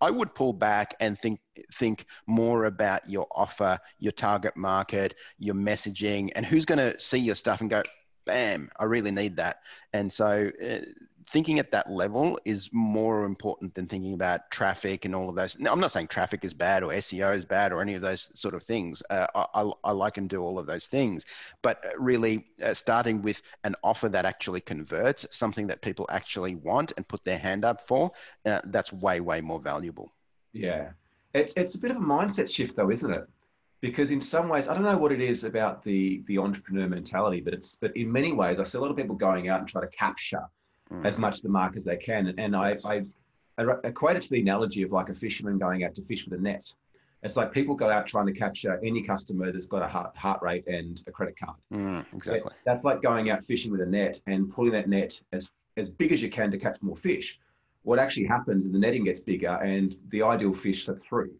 I 0.00 0.10
would 0.10 0.34
pull 0.34 0.52
back 0.52 0.94
and 1.00 1.16
think 1.16 1.40
think 1.74 2.06
more 2.26 2.64
about 2.64 3.08
your 3.08 3.26
offer, 3.30 3.78
your 3.98 4.12
target 4.12 4.56
market, 4.56 5.14
your 5.38 5.54
messaging, 5.54 6.30
and 6.34 6.46
who's 6.46 6.64
going 6.64 6.78
to 6.78 6.98
see 6.98 7.18
your 7.18 7.34
stuff 7.34 7.60
and 7.60 7.68
go, 7.68 7.82
bam, 8.24 8.70
I 8.78 8.84
really 8.84 9.10
need 9.10 9.36
that. 9.36 9.62
And 9.92 10.12
so 10.12 10.50
uh, 10.64 10.78
thinking 11.28 11.58
at 11.58 11.70
that 11.70 11.90
level 11.90 12.38
is 12.44 12.70
more 12.72 13.24
important 13.24 13.74
than 13.74 13.86
thinking 13.86 14.14
about 14.14 14.50
traffic 14.50 15.04
and 15.04 15.14
all 15.14 15.28
of 15.28 15.34
those. 15.34 15.58
Now, 15.58 15.72
I'm 15.72 15.80
not 15.80 15.92
saying 15.92 16.08
traffic 16.08 16.44
is 16.44 16.52
bad 16.52 16.82
or 16.82 16.90
SEO 16.92 17.34
is 17.36 17.44
bad 17.44 17.72
or 17.72 17.80
any 17.80 17.94
of 17.94 18.02
those 18.02 18.30
sort 18.34 18.54
of 18.54 18.62
things. 18.62 19.02
Uh, 19.10 19.26
I, 19.34 19.70
I, 19.84 19.92
like 19.92 20.16
and 20.16 20.28
do 20.28 20.42
all 20.42 20.58
of 20.58 20.66
those 20.66 20.86
things, 20.86 21.24
but 21.62 21.94
really 21.98 22.46
uh, 22.62 22.74
starting 22.74 23.22
with 23.22 23.42
an 23.64 23.76
offer 23.82 24.08
that 24.08 24.24
actually 24.24 24.60
converts, 24.60 25.26
something 25.30 25.66
that 25.68 25.80
people 25.80 26.06
actually 26.10 26.56
want 26.56 26.92
and 26.96 27.06
put 27.06 27.24
their 27.24 27.38
hand 27.38 27.64
up 27.64 27.86
for, 27.86 28.10
uh, 28.46 28.60
that's 28.66 28.92
way, 28.92 29.20
way 29.20 29.40
more 29.40 29.60
valuable. 29.60 30.12
Yeah. 30.52 30.90
It's, 31.34 31.52
it's 31.56 31.76
a 31.76 31.78
bit 31.78 31.90
of 31.90 31.96
a 31.96 32.00
mindset 32.00 32.52
shift 32.52 32.76
though, 32.76 32.90
isn't 32.90 33.10
it? 33.10 33.26
Because 33.82 34.10
in 34.10 34.20
some 34.20 34.48
ways 34.48 34.68
i 34.68 34.74
don't 34.74 34.84
know 34.84 34.96
what 34.96 35.12
it 35.12 35.20
is 35.20 35.44
about 35.44 35.84
the 35.84 36.22
the 36.26 36.38
entrepreneur 36.38 36.88
mentality 36.88 37.40
but 37.40 37.52
it's 37.52 37.76
but 37.76 37.94
in 37.96 38.10
many 38.10 38.32
ways 38.32 38.58
i 38.58 38.62
see 38.62 38.78
a 38.78 38.80
lot 38.80 38.90
of 38.90 38.96
people 38.96 39.14
going 39.14 39.50
out 39.50 39.60
and 39.60 39.68
try 39.68 39.80
to 39.80 39.88
capture 39.88 40.48
mm. 40.92 41.04
as 41.04 41.18
much 41.18 41.36
of 41.36 41.42
the 41.42 41.48
market 41.48 41.78
as 41.78 41.84
they 41.84 41.96
can. 41.96 42.34
And 42.38 42.54
I, 42.54 42.76
I 42.84 43.02
i 43.58 43.64
equate 43.84 44.16
it 44.16 44.22
to 44.22 44.30
the 44.30 44.40
analogy 44.40 44.82
of 44.82 44.92
like 44.92 45.08
a 45.08 45.14
fisherman 45.14 45.58
going 45.58 45.84
out 45.84 45.94
to 45.96 46.02
fish 46.02 46.24
with 46.24 46.38
a 46.38 46.42
net. 46.42 46.72
It's 47.22 47.36
like 47.36 47.52
people 47.52 47.76
go 47.76 47.88
out 47.88 48.06
trying 48.06 48.26
to 48.26 48.32
capture 48.32 48.80
any 48.82 49.02
customer 49.02 49.52
that's 49.52 49.66
got 49.66 49.82
a 49.82 49.86
heart, 49.86 50.16
heart 50.16 50.42
rate 50.42 50.66
and 50.66 51.00
a 51.06 51.12
credit 51.12 51.38
card. 51.38 51.56
Mm, 51.72 52.04
exactly. 52.12 52.50
That's 52.64 52.82
like 52.82 53.00
going 53.00 53.30
out 53.30 53.44
fishing 53.44 53.70
with 53.70 53.80
a 53.80 53.86
net 53.86 54.20
and 54.26 54.52
pulling 54.52 54.72
that 54.72 54.88
net 54.88 55.20
as 55.32 55.50
as 55.76 55.88
big 55.88 56.12
as 56.12 56.20
you 56.20 56.30
can 56.30 56.50
to 56.50 56.58
catch 56.58 56.80
more 56.82 56.96
fish. 56.96 57.38
What 57.82 57.98
actually 57.98 58.26
happens 58.26 58.66
is 58.66 58.72
the 58.72 58.78
netting 58.78 59.04
gets 59.04 59.20
bigger 59.20 59.56
and 59.62 59.96
the 60.08 60.22
ideal 60.22 60.52
fish 60.52 60.84
slip 60.84 61.02
through 61.02 61.32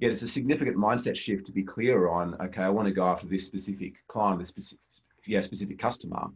yet 0.00 0.10
it's 0.10 0.22
a 0.22 0.28
significant 0.28 0.76
mindset 0.76 1.16
shift 1.16 1.46
to 1.46 1.52
be 1.52 1.62
clear 1.62 2.08
on, 2.08 2.34
okay, 2.40 2.62
I 2.62 2.70
want 2.70 2.88
to 2.88 2.94
go 2.94 3.06
after 3.06 3.26
this 3.26 3.46
specific 3.46 3.94
client, 4.08 4.40
this 4.40 4.48
specific, 4.48 4.80
yeah, 5.26 5.42
specific 5.42 5.78
customer. 5.78 6.28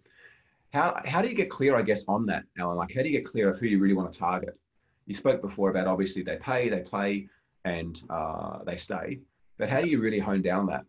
How, 0.73 1.00
how 1.06 1.23
do 1.23 1.28
you 1.28 1.35
get 1.35 1.50
clear, 1.50 1.76
I 1.76 1.83
guess, 1.83 2.04
on 2.06 2.26
that, 2.26 2.44
Allan? 2.59 2.76
Like, 2.76 2.92
how 2.94 3.02
do 3.02 3.09
you 3.09 3.18
get 3.18 3.26
clear 3.26 3.49
of 3.49 3.59
who 3.59 3.66
you 3.66 3.78
really 3.78 3.94
want 3.94 4.12
to 4.12 4.18
target? 4.18 4.59
You 5.06 5.14
spoke 5.14 5.40
before 5.40 5.71
about 5.71 5.87
obviously 5.87 6.23
they 6.23 6.37
pay, 6.37 6.68
they 6.68 6.80
play, 6.80 7.28
and 7.64 8.00
uh, 8.11 8.62
they 8.64 8.76
stay. 8.76 9.21
But 9.56 9.68
how 9.68 9.80
do 9.80 9.88
you 9.88 10.00
really 10.00 10.18
hone 10.18 10.42
down 10.42 10.66
that? 10.66 10.85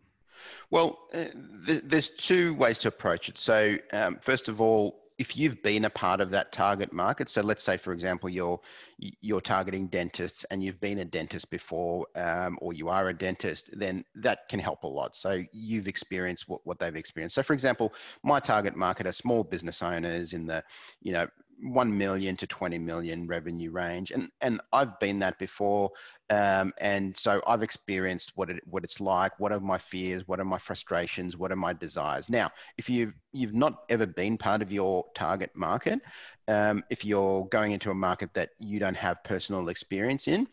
Well, 0.70 0.98
uh, 1.14 1.26
th- 1.66 1.82
there's 1.84 2.10
two 2.10 2.54
ways 2.54 2.78
to 2.80 2.88
approach 2.88 3.28
it. 3.28 3.38
So, 3.38 3.76
um, 3.92 4.18
first 4.20 4.48
of 4.48 4.60
all, 4.60 5.00
if 5.18 5.36
you've 5.36 5.62
been 5.62 5.86
a 5.86 5.90
part 5.90 6.20
of 6.20 6.30
that 6.30 6.52
target 6.52 6.92
market, 6.92 7.30
so 7.30 7.40
let's 7.40 7.64
say, 7.64 7.76
for 7.76 7.92
example, 7.92 8.28
you're 8.28 8.60
you're 8.98 9.40
targeting 9.40 9.86
dentists 9.88 10.44
and 10.50 10.62
you've 10.62 10.80
been 10.80 10.98
a 10.98 11.04
dentist 11.04 11.50
before, 11.50 12.06
um, 12.16 12.58
or 12.60 12.72
you 12.72 12.88
are 12.88 13.08
a 13.08 13.14
dentist, 13.14 13.70
then 13.72 14.04
that 14.14 14.48
can 14.48 14.60
help 14.60 14.82
a 14.84 14.86
lot. 14.86 15.16
So 15.16 15.42
you've 15.52 15.88
experienced 15.88 16.48
what, 16.48 16.60
what 16.64 16.78
they've 16.78 16.96
experienced. 16.96 17.34
So, 17.34 17.42
for 17.42 17.54
example, 17.54 17.94
my 18.22 18.40
target 18.40 18.76
market 18.76 19.06
are 19.06 19.12
small 19.12 19.42
business 19.42 19.82
owners 19.82 20.34
in 20.34 20.46
the, 20.46 20.62
you 21.00 21.12
know, 21.12 21.26
1 21.62 21.96
million 21.96 22.36
to 22.36 22.46
20 22.46 22.78
million 22.78 23.26
revenue 23.26 23.70
range 23.70 24.10
and 24.10 24.30
and 24.40 24.60
I've 24.72 24.98
been 25.00 25.18
that 25.20 25.38
before 25.38 25.90
um, 26.28 26.72
and 26.78 27.16
so 27.16 27.40
I've 27.46 27.62
experienced 27.62 28.32
what 28.34 28.50
it 28.50 28.62
what 28.66 28.84
it's 28.84 29.00
like 29.00 29.38
what 29.40 29.52
are 29.52 29.60
my 29.60 29.78
fears 29.78 30.22
what 30.26 30.38
are 30.38 30.44
my 30.44 30.58
frustrations 30.58 31.36
what 31.36 31.50
are 31.50 31.56
my 31.56 31.72
desires 31.72 32.28
now 32.28 32.50
if 32.76 32.90
you've 32.90 33.14
you've 33.36 33.54
not 33.54 33.84
ever 33.88 34.06
been 34.06 34.38
part 34.38 34.62
of 34.62 34.72
your 34.72 35.04
target 35.14 35.50
market 35.54 36.00
um, 36.48 36.84
if 36.90 37.04
you're 37.04 37.44
going 37.46 37.72
into 37.72 37.90
a 37.90 37.94
market 37.94 38.32
that 38.34 38.50
you 38.60 38.78
don't 38.78 38.96
have 38.96 39.24
personal 39.24 39.68
experience 39.68 40.28
in, 40.28 40.46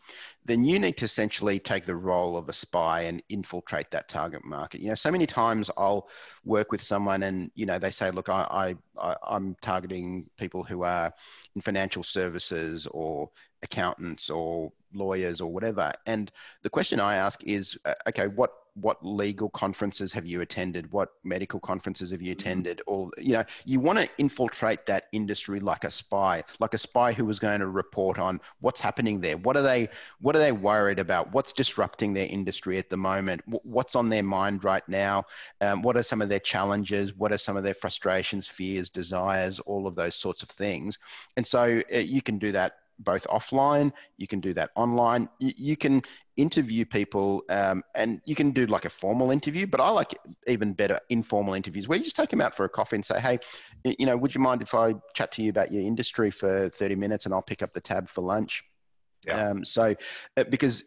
then 0.44 0.64
you 0.64 0.78
need 0.78 0.96
to 0.96 1.04
essentially 1.04 1.58
take 1.60 1.84
the 1.84 1.94
role 1.94 2.36
of 2.36 2.48
a 2.48 2.52
spy 2.52 3.02
and 3.02 3.22
infiltrate 3.28 3.90
that 3.92 4.08
target 4.08 4.44
market. 4.44 4.80
You 4.80 4.88
know, 4.88 4.96
so 4.96 5.10
many 5.12 5.26
times 5.26 5.70
I'll 5.76 6.08
work 6.44 6.72
with 6.72 6.82
someone 6.82 7.22
and, 7.22 7.50
you 7.54 7.64
know, 7.64 7.78
they 7.78 7.92
say, 7.92 8.10
look, 8.10 8.28
I, 8.28 8.74
I, 9.00 9.16
I'm 9.22 9.56
targeting 9.62 10.28
people 10.36 10.64
who 10.64 10.82
are 10.82 11.14
in 11.54 11.62
financial 11.62 12.02
services 12.02 12.88
or 12.90 13.30
accountants 13.62 14.30
or 14.30 14.72
lawyers 14.94 15.40
or 15.40 15.52
whatever. 15.52 15.92
And 16.06 16.30
the 16.62 16.70
question 16.70 17.00
I 17.00 17.16
ask 17.16 17.42
is, 17.44 17.76
uh, 17.84 17.94
okay, 18.08 18.28
what 18.28 18.52
what 18.74 19.04
legal 19.04 19.48
conferences 19.50 20.12
have 20.12 20.26
you 20.26 20.40
attended? 20.40 20.90
What 20.90 21.10
medical 21.22 21.60
conferences 21.60 22.10
have 22.10 22.20
you 22.20 22.32
mm-hmm. 22.32 22.40
attended? 22.40 22.82
Or 22.86 23.10
you 23.18 23.34
know, 23.34 23.44
you 23.64 23.80
want 23.80 23.98
to 24.00 24.08
infiltrate 24.18 24.86
that 24.86 25.04
industry 25.12 25.60
like 25.60 25.84
a 25.84 25.90
spy, 25.90 26.42
like 26.58 26.74
a 26.74 26.78
spy 26.78 27.12
who 27.12 27.24
was 27.24 27.38
going 27.38 27.60
to 27.60 27.68
report 27.68 28.18
on 28.18 28.40
what's 28.60 28.80
happening 28.80 29.20
there. 29.20 29.36
What 29.36 29.56
are 29.56 29.62
they? 29.62 29.88
What 30.20 30.34
are 30.34 30.40
they 30.40 30.52
worried 30.52 30.98
about? 30.98 31.32
What's 31.32 31.52
disrupting 31.52 32.12
their 32.12 32.26
industry 32.26 32.78
at 32.78 32.90
the 32.90 32.96
moment? 32.96 33.42
What's 33.46 33.94
on 33.94 34.08
their 34.08 34.24
mind 34.24 34.64
right 34.64 34.86
now? 34.88 35.24
Um, 35.60 35.82
what 35.82 35.96
are 35.96 36.02
some 36.02 36.20
of 36.20 36.28
their 36.28 36.40
challenges? 36.40 37.14
What 37.14 37.32
are 37.32 37.38
some 37.38 37.56
of 37.56 37.62
their 37.62 37.74
frustrations, 37.74 38.48
fears, 38.48 38.90
desires? 38.90 39.60
All 39.60 39.86
of 39.86 39.94
those 39.94 40.16
sorts 40.16 40.42
of 40.42 40.48
things. 40.50 40.98
And 41.36 41.46
so 41.46 41.80
uh, 41.94 41.98
you 41.98 42.22
can 42.22 42.38
do 42.38 42.52
that 42.52 42.74
both 42.98 43.26
offline. 43.28 43.92
You 44.16 44.26
can 44.26 44.40
do 44.40 44.54
that 44.54 44.70
online. 44.76 45.28
You, 45.38 45.52
you 45.56 45.76
can 45.76 46.02
interview 46.36 46.84
people 46.84 47.42
um, 47.48 47.82
and 47.94 48.20
you 48.24 48.34
can 48.34 48.50
do 48.50 48.66
like 48.66 48.84
a 48.84 48.90
formal 48.90 49.30
interview, 49.30 49.66
but 49.66 49.80
I 49.80 49.88
like 49.90 50.14
even 50.46 50.72
better 50.72 50.98
informal 51.10 51.54
interviews 51.54 51.88
where 51.88 51.98
you 51.98 52.04
just 52.04 52.16
take 52.16 52.30
them 52.30 52.40
out 52.40 52.56
for 52.56 52.64
a 52.64 52.68
coffee 52.68 52.96
and 52.96 53.04
say, 53.04 53.20
hey, 53.20 53.38
you 53.84 54.06
know, 54.06 54.16
would 54.16 54.34
you 54.34 54.40
mind 54.40 54.62
if 54.62 54.74
I 54.74 54.94
chat 55.14 55.32
to 55.32 55.42
you 55.42 55.50
about 55.50 55.70
your 55.72 55.82
industry 55.82 56.30
for 56.30 56.68
30 56.70 56.96
minutes 56.96 57.24
and 57.24 57.34
I'll 57.34 57.42
pick 57.42 57.62
up 57.62 57.72
the 57.72 57.80
tab 57.80 58.08
for 58.08 58.22
lunch? 58.22 58.64
Yeah. 59.26 59.48
Um, 59.48 59.64
so, 59.64 59.94
uh, 60.36 60.44
because 60.44 60.84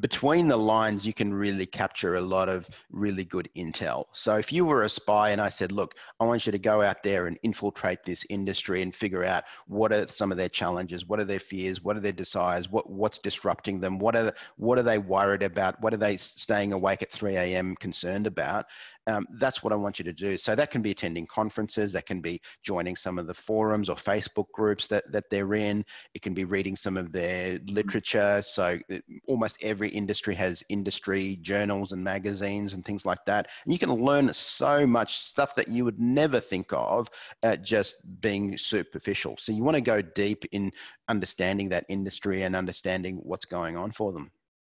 between 0.00 0.48
the 0.48 0.56
lines, 0.56 1.06
you 1.06 1.12
can 1.12 1.32
really 1.32 1.66
capture 1.66 2.16
a 2.16 2.20
lot 2.20 2.48
of 2.48 2.68
really 2.90 3.24
good 3.24 3.48
intel. 3.56 4.06
So, 4.12 4.36
if 4.36 4.52
you 4.52 4.64
were 4.64 4.82
a 4.82 4.88
spy 4.88 5.30
and 5.30 5.40
I 5.40 5.48
said, 5.48 5.72
look, 5.72 5.94
I 6.18 6.24
want 6.24 6.46
you 6.46 6.52
to 6.52 6.58
go 6.58 6.82
out 6.82 7.02
there 7.02 7.26
and 7.26 7.38
infiltrate 7.42 8.04
this 8.04 8.24
industry 8.28 8.82
and 8.82 8.94
figure 8.94 9.24
out 9.24 9.44
what 9.66 9.92
are 9.92 10.06
some 10.08 10.30
of 10.30 10.38
their 10.38 10.48
challenges, 10.48 11.06
what 11.06 11.20
are 11.20 11.24
their 11.24 11.40
fears, 11.40 11.82
what 11.82 11.96
are 11.96 12.00
their 12.00 12.12
desires, 12.12 12.70
what, 12.70 12.88
what's 12.90 13.18
disrupting 13.18 13.80
them, 13.80 13.98
what 13.98 14.16
are, 14.16 14.32
what 14.56 14.78
are 14.78 14.82
they 14.82 14.98
worried 14.98 15.42
about, 15.42 15.80
what 15.80 15.94
are 15.94 15.98
they 15.98 16.16
staying 16.16 16.72
awake 16.72 17.02
at 17.02 17.10
3 17.10 17.36
a.m. 17.36 17.76
concerned 17.76 18.26
about, 18.26 18.66
um, 19.10 19.26
that's 19.38 19.62
what 19.62 19.72
I 19.72 19.76
want 19.76 19.98
you 19.98 20.04
to 20.04 20.12
do. 20.12 20.36
So 20.36 20.54
that 20.54 20.70
can 20.70 20.82
be 20.82 20.92
attending 20.92 21.26
conferences, 21.26 21.92
that 21.92 22.06
can 22.06 22.20
be 22.20 22.40
joining 22.62 22.96
some 22.96 23.18
of 23.18 23.26
the 23.26 23.34
forums 23.34 23.88
or 23.88 23.96
Facebook 23.96 24.46
groups 24.52 24.86
that, 24.86 25.10
that 25.12 25.24
they're 25.30 25.54
in. 25.54 25.84
It 26.14 26.22
can 26.22 26.34
be 26.34 26.44
reading 26.44 26.76
some 26.76 26.96
of 26.96 27.12
their 27.12 27.58
literature. 27.66 28.40
So 28.42 28.78
uh, 28.92 28.98
almost 29.26 29.56
every 29.62 29.88
industry 29.88 30.34
has 30.36 30.62
industry 30.68 31.38
journals 31.42 31.92
and 31.92 32.02
magazines 32.02 32.74
and 32.74 32.84
things 32.84 33.04
like 33.04 33.24
that. 33.26 33.48
And 33.64 33.72
you 33.72 33.78
can 33.78 33.90
learn 33.90 34.32
so 34.32 34.86
much 34.86 35.18
stuff 35.18 35.54
that 35.56 35.68
you 35.68 35.84
would 35.84 36.00
never 36.00 36.40
think 36.40 36.68
of 36.72 37.08
at 37.42 37.64
just 37.64 37.96
being 38.20 38.56
superficial. 38.56 39.36
So 39.38 39.52
you 39.52 39.64
want 39.64 39.74
to 39.74 39.80
go 39.80 40.00
deep 40.02 40.44
in 40.52 40.70
understanding 41.08 41.68
that 41.70 41.86
industry 41.88 42.42
and 42.42 42.54
understanding 42.54 43.16
what's 43.22 43.44
going 43.44 43.76
on 43.76 43.90
for 43.92 44.12
them. 44.12 44.30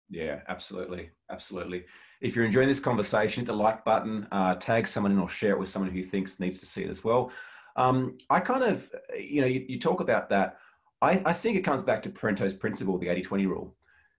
Yeah, 0.09 0.41
absolutely. 0.47 1.11
Absolutely. 1.29 1.85
If 2.21 2.35
you're 2.35 2.45
enjoying 2.45 2.67
this 2.67 2.79
conversation, 2.79 3.41
hit 3.41 3.47
the 3.47 3.53
like 3.53 3.85
button, 3.85 4.27
uh, 4.31 4.55
tag 4.55 4.87
someone 4.87 5.11
in 5.11 5.19
or 5.19 5.29
share 5.29 5.51
it 5.51 5.59
with 5.59 5.69
someone 5.69 5.91
who 5.91 6.03
thinks 6.03 6.39
needs 6.39 6.57
to 6.59 6.65
see 6.65 6.83
it 6.83 6.89
as 6.89 7.03
well. 7.03 7.31
Um, 7.75 8.17
I 8.29 8.39
kind 8.39 8.63
of, 8.63 8.89
you 9.17 9.41
know, 9.41 9.47
you, 9.47 9.65
you 9.67 9.79
talk 9.79 10.01
about 10.01 10.29
that. 10.29 10.57
I, 11.01 11.21
I, 11.25 11.33
think 11.33 11.55
it 11.55 11.61
comes 11.61 11.83
back 11.83 12.01
to 12.03 12.09
Pareto's 12.09 12.53
principle, 12.53 12.97
the 12.97 13.07
80 13.07 13.21
20 13.21 13.45
rule. 13.45 13.75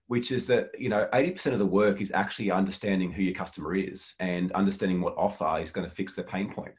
which 0.07 0.31
is 0.31 0.47
that 0.47 0.71
you 0.77 0.89
know 0.89 1.07
80% 1.13 1.53
of 1.53 1.59
the 1.59 1.65
work 1.65 2.01
is 2.01 2.11
actually 2.11 2.51
understanding 2.51 3.11
who 3.11 3.21
your 3.21 3.35
customer 3.35 3.75
is 3.75 4.15
and 4.19 4.51
understanding 4.53 4.99
what 4.99 5.15
offer 5.15 5.59
is 5.61 5.71
going 5.71 5.87
to 5.87 5.95
fix 5.95 6.13
their 6.15 6.25
pain 6.25 6.51
point 6.51 6.73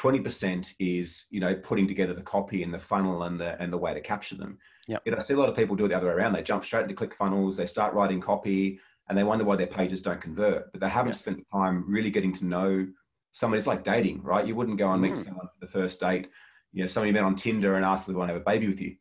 20% 0.00 0.72
is 0.78 1.26
you 1.30 1.40
know 1.40 1.54
putting 1.54 1.86
together 1.86 2.14
the 2.14 2.22
copy 2.22 2.62
and 2.62 2.72
the 2.72 2.78
funnel 2.78 3.24
and 3.24 3.38
the 3.38 3.60
and 3.62 3.70
the 3.70 3.76
way 3.76 3.92
to 3.92 4.00
capture 4.00 4.34
them 4.34 4.56
yeah 4.88 4.96
i 5.14 5.18
see 5.18 5.34
a 5.34 5.36
lot 5.36 5.48
of 5.50 5.54
people 5.54 5.76
do 5.76 5.84
it 5.84 5.88
the 5.88 5.94
other 5.94 6.06
way 6.06 6.14
around 6.14 6.32
they 6.32 6.42
jump 6.42 6.64
straight 6.64 6.88
into 6.88 6.94
ClickFunnels 6.94 7.54
they 7.54 7.66
start 7.66 7.92
writing 7.92 8.18
copy 8.18 8.80
and 9.08 9.18
they 9.18 9.24
wonder 9.24 9.44
why 9.44 9.56
their 9.56 9.66
pages 9.66 10.00
don't 10.00 10.20
convert 10.20 10.72
but 10.72 10.80
they 10.80 10.88
haven't 10.88 11.12
spent 11.12 11.36
the 11.36 11.44
time 11.52 11.84
really 11.86 12.10
getting 12.10 12.32
to 12.32 12.46
know 12.46 12.86
someone 13.32 13.58
it's 13.58 13.66
like 13.66 13.84
dating 13.84 14.22
right 14.22 14.46
you 14.46 14.54
wouldn't 14.54 14.78
go 14.78 14.90
and 14.90 15.02
meet 15.02 15.12
mm. 15.12 15.22
someone 15.22 15.46
for 15.46 15.60
the 15.60 15.66
first 15.66 16.00
date 16.00 16.30
you 16.72 16.82
know 16.82 16.86
somebody 16.86 17.12
met 17.12 17.22
on 17.22 17.34
tinder 17.34 17.74
and 17.74 17.84
asked 17.84 18.04
if 18.04 18.06
they 18.06 18.14
want 18.14 18.30
to 18.30 18.32
have 18.32 18.40
a 18.40 18.44
baby 18.44 18.68
with 18.68 18.80
you 18.80 18.96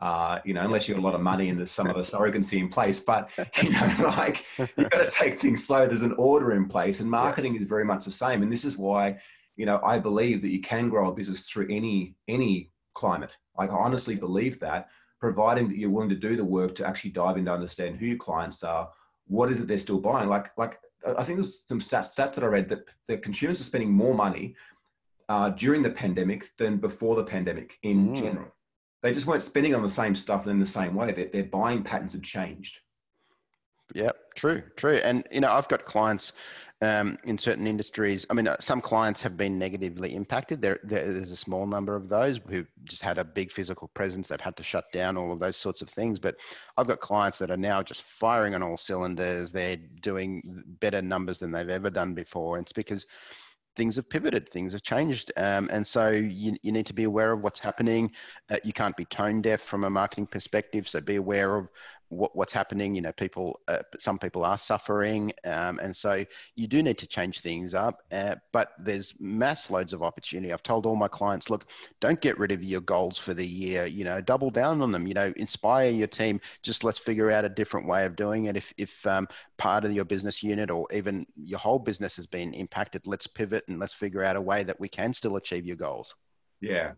uh, 0.00 0.40
you 0.44 0.52
know, 0.52 0.62
unless 0.62 0.88
you 0.88 0.94
have 0.94 1.02
got 1.02 1.08
a 1.08 1.10
lot 1.10 1.14
of 1.14 1.22
money 1.22 1.48
and 1.48 1.58
there's 1.58 1.70
some 1.70 1.88
other 1.88 2.00
surrogacy 2.02 2.58
in 2.58 2.68
place. 2.68 3.00
But 3.00 3.30
you 3.62 3.70
know, 3.70 3.94
like 4.00 4.44
you've 4.58 4.90
got 4.90 5.04
to 5.04 5.10
take 5.10 5.40
things 5.40 5.64
slow. 5.64 5.86
There's 5.86 6.02
an 6.02 6.14
order 6.18 6.52
in 6.52 6.66
place, 6.66 7.00
and 7.00 7.10
marketing 7.10 7.54
yes. 7.54 7.62
is 7.62 7.68
very 7.68 7.84
much 7.84 8.04
the 8.04 8.10
same. 8.10 8.42
And 8.42 8.50
this 8.50 8.64
is 8.64 8.76
why, 8.76 9.18
you 9.56 9.66
know, 9.66 9.80
I 9.84 9.98
believe 9.98 10.42
that 10.42 10.50
you 10.50 10.60
can 10.60 10.88
grow 10.88 11.10
a 11.10 11.14
business 11.14 11.46
through 11.46 11.68
any 11.70 12.14
any 12.28 12.70
climate. 12.94 13.36
Like 13.58 13.70
I 13.70 13.76
honestly 13.76 14.16
believe 14.16 14.60
that, 14.60 14.88
providing 15.20 15.68
that 15.68 15.78
you're 15.78 15.90
willing 15.90 16.08
to 16.10 16.16
do 16.16 16.36
the 16.36 16.44
work 16.44 16.74
to 16.76 16.86
actually 16.86 17.10
dive 17.10 17.36
in 17.36 17.44
to 17.46 17.52
understand 17.52 17.96
who 17.96 18.06
your 18.06 18.18
clients 18.18 18.62
are, 18.62 18.90
what 19.26 19.50
is 19.50 19.60
it 19.60 19.66
they're 19.66 19.78
still 19.78 20.00
buying. 20.00 20.28
Like 20.28 20.56
like 20.56 20.78
I 21.18 21.24
think 21.24 21.38
there's 21.38 21.64
some 21.66 21.80
stats, 21.80 22.14
stats 22.16 22.34
that 22.34 22.44
I 22.44 22.46
read 22.46 22.68
that 22.70 22.88
the 23.08 23.18
consumers 23.18 23.60
are 23.60 23.64
spending 23.64 23.92
more 23.92 24.14
money 24.14 24.56
uh, 25.28 25.50
during 25.50 25.82
the 25.82 25.90
pandemic 25.90 26.50
than 26.56 26.78
before 26.78 27.16
the 27.16 27.24
pandemic 27.24 27.78
in 27.82 28.10
mm. 28.10 28.16
general 28.16 28.54
they 29.04 29.12
just 29.12 29.26
weren't 29.26 29.42
spending 29.42 29.74
on 29.74 29.82
the 29.82 29.88
same 29.88 30.14
stuff 30.14 30.46
in 30.46 30.58
the 30.58 30.64
same 30.64 30.94
way. 30.94 31.12
Their, 31.12 31.26
their 31.26 31.44
buying 31.44 31.82
patterns 31.82 32.12
had 32.12 32.22
changed. 32.22 32.78
Yeah, 33.94 34.12
true, 34.34 34.62
true. 34.76 34.96
And 35.04 35.28
you 35.30 35.40
know, 35.40 35.52
I've 35.52 35.68
got 35.68 35.84
clients 35.84 36.32
um, 36.80 37.18
in 37.24 37.38
certain 37.38 37.66
industries. 37.66 38.26
I 38.28 38.34
mean, 38.34 38.48
uh, 38.48 38.56
some 38.60 38.80
clients 38.80 39.22
have 39.22 39.36
been 39.36 39.58
negatively 39.58 40.14
impacted. 40.14 40.60
There, 40.60 40.80
there's 40.82 41.30
a 41.30 41.36
small 41.36 41.66
number 41.66 41.96
of 41.96 42.08
those 42.08 42.40
who 42.48 42.66
just 42.84 43.02
had 43.02 43.18
a 43.18 43.24
big 43.24 43.50
physical 43.50 43.88
presence. 43.94 44.28
They've 44.28 44.40
had 44.40 44.56
to 44.56 44.62
shut 44.62 44.90
down 44.92 45.16
all 45.16 45.32
of 45.32 45.38
those 45.38 45.56
sorts 45.56 45.82
of 45.82 45.88
things. 45.88 46.18
But 46.18 46.36
I've 46.76 46.88
got 46.88 47.00
clients 47.00 47.38
that 47.38 47.50
are 47.50 47.56
now 47.56 47.82
just 47.82 48.02
firing 48.02 48.54
on 48.54 48.62
all 48.62 48.76
cylinders. 48.76 49.52
They're 49.52 49.78
doing 50.02 50.42
better 50.80 51.00
numbers 51.00 51.38
than 51.38 51.52
they've 51.52 51.68
ever 51.68 51.90
done 51.90 52.14
before. 52.14 52.56
And 52.56 52.64
it's 52.64 52.72
because 52.72 53.06
things 53.76 53.96
have 53.96 54.08
pivoted, 54.08 54.48
things 54.50 54.72
have 54.72 54.82
changed. 54.82 55.32
Um, 55.36 55.68
and 55.72 55.86
so 55.86 56.10
you, 56.10 56.56
you 56.62 56.72
need 56.72 56.86
to 56.86 56.94
be 56.94 57.04
aware 57.04 57.32
of 57.32 57.42
what's 57.42 57.60
happening. 57.60 58.10
Uh, 58.50 58.58
you 58.64 58.72
can't 58.72 58.96
be 58.96 59.04
tone 59.06 59.42
deaf 59.42 59.62
from 59.62 59.84
a 59.84 59.90
marketing 59.90 60.26
perspective. 60.26 60.88
So 60.88 61.00
be 61.00 61.16
aware 61.16 61.56
of 61.56 61.68
what, 62.14 62.34
what's 62.36 62.52
happening. 62.52 62.94
You 62.94 63.02
know, 63.02 63.12
people, 63.12 63.60
uh, 63.68 63.80
some 63.98 64.18
people 64.18 64.44
are 64.44 64.58
suffering, 64.58 65.32
um, 65.44 65.78
and 65.80 65.96
so 65.96 66.24
you 66.54 66.66
do 66.66 66.82
need 66.82 66.98
to 66.98 67.06
change 67.06 67.40
things 67.40 67.74
up. 67.74 68.02
Uh, 68.10 68.36
but 68.52 68.72
there's 68.78 69.14
mass 69.20 69.70
loads 69.70 69.92
of 69.92 70.02
opportunity. 70.02 70.52
I've 70.52 70.62
told 70.62 70.86
all 70.86 70.96
my 70.96 71.08
clients, 71.08 71.50
look, 71.50 71.66
don't 72.00 72.20
get 72.20 72.38
rid 72.38 72.52
of 72.52 72.62
your 72.62 72.80
goals 72.80 73.18
for 73.18 73.34
the 73.34 73.46
year. 73.46 73.86
You 73.86 74.04
know, 74.04 74.20
double 74.20 74.50
down 74.50 74.80
on 74.82 74.92
them. 74.92 75.06
You 75.06 75.14
know, 75.14 75.32
inspire 75.36 75.90
your 75.90 76.06
team. 76.06 76.40
Just 76.62 76.84
let's 76.84 76.98
figure 76.98 77.30
out 77.30 77.44
a 77.44 77.48
different 77.48 77.86
way 77.86 78.06
of 78.06 78.16
doing 78.16 78.46
it. 78.46 78.56
If 78.56 78.72
if 78.76 79.06
um, 79.06 79.28
part 79.58 79.84
of 79.84 79.92
your 79.92 80.04
business 80.04 80.42
unit 80.42 80.70
or 80.70 80.86
even 80.92 81.26
your 81.34 81.58
whole 81.58 81.78
business 81.78 82.16
has 82.16 82.26
been 82.26 82.54
impacted, 82.54 83.02
let's 83.06 83.26
pivot 83.26 83.64
and 83.68 83.78
let's 83.78 83.94
figure 83.94 84.22
out 84.22 84.36
a 84.36 84.40
way 84.40 84.64
that 84.64 84.78
we 84.78 84.88
can 84.88 85.12
still 85.12 85.36
achieve 85.36 85.66
your 85.66 85.76
goals. 85.76 86.14
Yeah, 86.60 86.92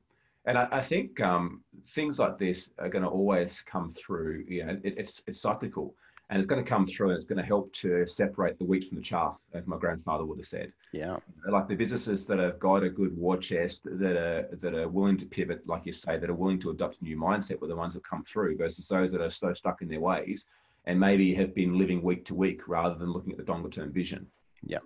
and 0.47 0.57
I, 0.57 0.69
I 0.73 0.81
think 0.81 1.21
um, 1.21 1.63
things 1.95 2.19
like 2.19 2.39
this 2.39 2.71
are 2.79 2.89
going 2.89 3.05
to 3.05 3.11
always 3.11 3.63
come 3.63 3.91
through. 3.91 4.45
You 4.49 4.67
know, 4.67 4.81
it, 4.83 4.95
it's 4.97 5.23
it's 5.27 5.41
cyclical, 5.41 5.95
and 6.31 6.39
it's 6.39 6.47
going 6.47 6.63
to 6.63 6.69
come 6.69 6.87
through, 6.87 7.11
and 7.11 7.17
it's 7.17 7.27
going 7.27 7.39
to 7.39 7.45
help 7.45 7.73
to 7.75 8.07
separate 8.07 8.59
the 8.59 8.65
wheat 8.65 8.89
from 8.89 8.97
the 8.97 9.03
chaff, 9.03 9.41
as 9.55 9.67
my 9.67 9.77
grandfather 9.77 10.25
would 10.25 10.39
have 10.39 10.47
said. 10.47 10.73
Yeah, 10.93 11.17
like 11.49 11.69
the 11.69 11.75
businesses 11.75 12.27
that 12.27 12.39
have 12.39 12.59
got 12.59 12.83
a 12.83 12.89
good 12.89 13.17
war 13.17 13.37
chest, 13.37 13.85
that 13.85 14.17
are 14.17 14.49
that 14.57 14.75
are 14.75 14.89
willing 14.89 15.17
to 15.19 15.27
pivot, 15.27 15.67
like 15.67 15.85
you 15.85 15.93
say, 15.93 16.19
that 16.19 16.31
are 16.31 16.35
willing 16.35 16.61
to 16.61 16.71
adopt 16.71 17.01
a 17.01 17.05
new 17.05 17.19
mindset, 17.19 17.61
were 17.61 17.69
the 17.69 17.77
ones 17.77 17.95
that 17.95 18.05
come 18.05 18.23
through, 18.23 18.57
versus 18.57 18.89
those 18.89 19.11
that 19.13 19.21
are 19.21 19.31
so 19.31 19.53
stuck 19.53 19.83
in 19.83 19.89
their 19.89 20.01
ways 20.01 20.47
and 20.87 20.99
maybe 20.99 21.35
have 21.35 21.55
been 21.55 21.77
living 21.77 22.03
week 22.03 22.25
to 22.27 22.35
week 22.35 22.69
rather 22.69 22.95
than 22.95 23.13
looking 23.13 23.33
at 23.33 23.45
the 23.45 23.53
longer 23.53 23.69
term 23.69 23.93
vision. 23.93 24.27
Yeah, 24.65 24.79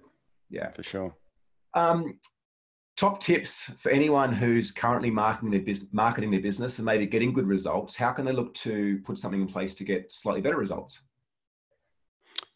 yeah, 0.48 0.70
for 0.70 0.82
sure. 0.82 1.14
Um, 1.74 2.18
top 3.00 3.18
tips 3.18 3.62
for 3.78 3.90
anyone 3.90 4.30
who's 4.30 4.70
currently 4.70 5.10
marketing 5.10 5.50
their 5.50 5.62
business, 5.62 5.88
marketing 5.90 6.30
their 6.30 6.42
business 6.42 6.78
and 6.78 6.84
maybe 6.84 7.06
getting 7.06 7.32
good 7.32 7.46
results. 7.46 7.96
How 7.96 8.12
can 8.12 8.26
they 8.26 8.32
look 8.32 8.52
to 8.56 9.00
put 9.04 9.16
something 9.16 9.40
in 9.40 9.46
place 9.46 9.74
to 9.76 9.84
get 9.84 10.12
slightly 10.12 10.42
better 10.42 10.58
results? 10.58 11.00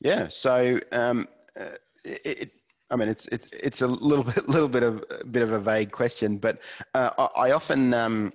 Yeah, 0.01 0.29
so 0.29 0.79
um, 0.93 1.27
uh, 1.59 1.71
it, 2.05 2.21
it, 2.25 2.51
I 2.91 2.97
mean, 2.97 3.09
it's 3.09 3.27
it's 3.29 3.49
it's 3.55 3.81
a 3.81 3.87
little 3.87 4.25
bit 4.35 4.47
little 4.47 4.69
bit 4.69 4.83
of 4.83 5.03
a 5.19 5.25
bit 5.25 5.43
of 5.43 5.53
a 5.53 5.59
vague 5.59 5.91
question, 5.91 6.37
but 6.37 6.61
uh, 6.95 7.09
I, 7.17 7.47
I, 7.47 7.51
often 7.53 7.95
um, 7.95 8.31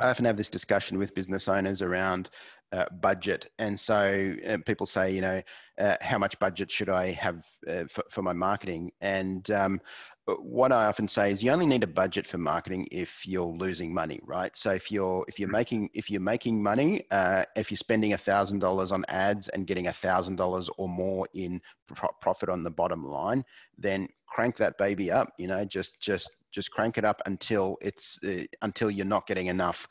I 0.00 0.10
often 0.10 0.26
have 0.26 0.36
this 0.36 0.50
discussion 0.50 0.98
with 0.98 1.14
business 1.14 1.48
owners 1.48 1.80
around 1.80 2.28
uh, 2.72 2.86
budget. 3.00 3.50
And 3.58 3.78
so 3.78 4.34
uh, 4.46 4.58
people 4.64 4.86
say, 4.86 5.12
you 5.14 5.20
know, 5.20 5.42
uh, 5.78 5.96
how 6.00 6.18
much 6.18 6.38
budget 6.38 6.70
should 6.70 6.88
I 6.88 7.10
have 7.12 7.44
uh, 7.68 7.84
for, 7.90 8.04
for, 8.10 8.22
my 8.22 8.32
marketing? 8.32 8.92
And 9.00 9.50
um, 9.50 9.80
what 10.26 10.72
I 10.72 10.86
often 10.86 11.08
say 11.08 11.32
is 11.32 11.42
you 11.42 11.50
only 11.50 11.66
need 11.66 11.82
a 11.82 11.88
budget 11.88 12.26
for 12.26 12.38
marketing 12.38 12.88
if 12.90 13.26
you're 13.26 13.44
losing 13.44 13.92
money, 13.92 14.20
right? 14.22 14.56
So 14.56 14.70
if 14.70 14.90
you're 14.90 15.24
if 15.28 15.38
you're 15.38 15.48
making 15.48 15.90
if 15.94 16.10
you're 16.10 16.20
making 16.20 16.62
money, 16.62 17.04
uh, 17.10 17.44
if 17.56 17.70
you're 17.70 17.76
spending 17.76 18.12
a 18.12 18.18
thousand 18.18 18.60
dollars 18.60 18.92
on 18.92 19.04
ads 19.08 19.48
and 19.48 19.66
getting 19.66 19.88
a 19.88 19.92
thousand 19.92 20.36
dollars 20.36 20.70
or 20.78 20.88
more 20.88 21.26
in 21.34 21.60
pro- 21.94 22.12
profit 22.20 22.48
on 22.48 22.62
the 22.62 22.70
bottom 22.70 23.04
line, 23.04 23.44
then 23.76 24.08
crank 24.26 24.56
that 24.56 24.78
baby 24.78 25.10
up. 25.10 25.28
You 25.38 25.48
know, 25.48 25.64
just 25.64 26.00
just 26.00 26.30
just 26.52 26.70
crank 26.70 26.98
it 26.98 27.04
up 27.04 27.20
until 27.26 27.76
it's 27.80 28.18
uh, 28.24 28.44
until 28.62 28.90
you're 28.90 29.06
not 29.06 29.26
getting 29.26 29.46
enough 29.48 29.88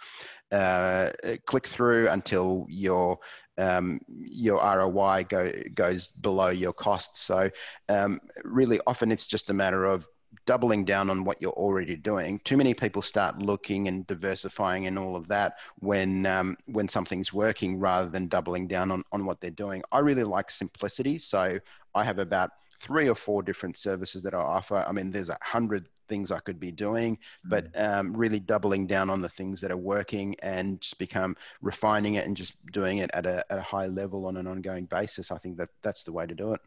uh, 0.52 1.12
click 1.46 1.68
through 1.68 2.10
until 2.10 2.66
your 2.70 3.20
um, 3.58 4.00
your 4.08 4.58
ROI 4.58 5.26
go, 5.30 5.52
goes 5.76 6.08
below 6.08 6.50
your 6.50 6.74
costs. 6.74 7.22
So 7.22 7.50
um, 7.90 8.20
really, 8.44 8.80
often 8.88 9.12
it's 9.12 9.28
just 9.28 9.50
a 9.50 9.54
matter 9.54 9.86
of 9.86 10.08
doubling 10.46 10.86
down 10.86 11.10
on 11.10 11.24
what 11.24 11.42
you're 11.42 11.52
already 11.52 11.96
doing. 11.96 12.40
Too 12.44 12.58
many 12.58 12.74
people 12.74 13.02
start 13.02 13.40
looking 13.40 13.88
and 13.88 14.08
diversifying 14.08 14.88
and 14.88 14.98
all 14.98 15.16
of 15.16 15.28
that 15.28 15.56
when 15.80 16.26
um, 16.26 16.58
when 16.68 16.88
something's 16.88 17.34
working 17.34 17.80
rather 17.80 18.10
than 18.10 18.28
doubling 18.28 18.68
down 18.68 18.92
on, 18.92 19.04
on 19.12 19.26
what 19.26 19.40
they're 19.42 19.52
doing. 19.52 19.84
I 19.92 20.00
really 20.00 20.24
like 20.24 20.50
simplicity, 20.50 21.20
so 21.20 21.60
I 21.94 22.04
have 22.04 22.20
about 22.20 22.52
three 22.80 23.08
or 23.08 23.16
four 23.16 23.44
different 23.44 23.78
services 23.78 24.24
that 24.24 24.34
I 24.34 24.40
offer. 24.40 24.84
I 24.88 24.92
mean, 24.92 25.12
there's 25.12 25.30
a 25.30 25.38
hundred 25.42 25.88
things 26.12 26.30
I 26.30 26.40
could 26.40 26.60
be 26.60 26.72
doing, 26.72 27.18
but 27.46 27.72
mm. 27.72 28.00
um, 28.00 28.14
really 28.14 28.42
doubling 28.42 28.86
down 28.86 29.10
on 29.10 29.22
the 29.22 29.30
things 29.30 29.62
that 29.62 29.72
are 29.72 29.78
working 29.78 30.36
and 30.44 30.82
just 30.82 30.98
become 30.98 31.38
refining 31.62 32.16
it 32.16 32.28
and 32.28 32.36
just 32.36 32.54
doing 32.74 32.98
it 32.98 33.10
at 33.14 33.26
a, 33.26 33.46
at 33.50 33.60
a 33.60 33.62
high 33.62 33.86
level 33.86 34.26
on 34.26 34.36
an 34.36 34.46
ongoing 34.46 34.86
basis. 34.88 35.32
I 35.32 35.38
think 35.38 35.56
that 35.56 35.70
that's 35.84 36.04
the 36.04 36.12
way 36.12 36.28
to 36.28 36.36
do 36.36 36.52
it. 36.52 36.60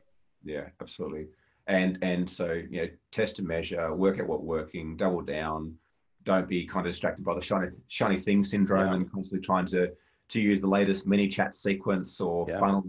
Yeah, 0.45 0.69
absolutely. 0.81 1.27
And 1.67 1.99
and 2.01 2.29
so 2.29 2.53
you 2.53 2.83
know, 2.83 2.89
test 3.13 3.39
and 3.39 3.47
measure, 3.47 3.95
work 3.95 4.19
out 4.19 4.29
what's 4.29 4.43
working, 4.43 4.97
double 4.97 5.21
down. 5.21 5.77
Don't 6.25 6.49
be 6.49 6.67
kind 6.67 6.87
of 6.87 6.93
distracted 6.93 7.23
by 7.23 7.35
the 7.35 7.43
shiny 7.43 7.69
shiny 7.89 8.19
thing 8.19 8.43
syndrome 8.43 8.89
yeah. 8.89 8.95
and 8.95 9.13
constantly 9.13 9.45
trying 9.45 9.67
to 9.67 9.93
to 10.31 10.41
use 10.41 10.63
the 10.63 10.67
latest 10.67 11.07
ManyChat 11.07 11.55
sequence 11.55 12.19
or 12.19 12.47
yeah. 12.49 12.59
funnel 12.59 12.83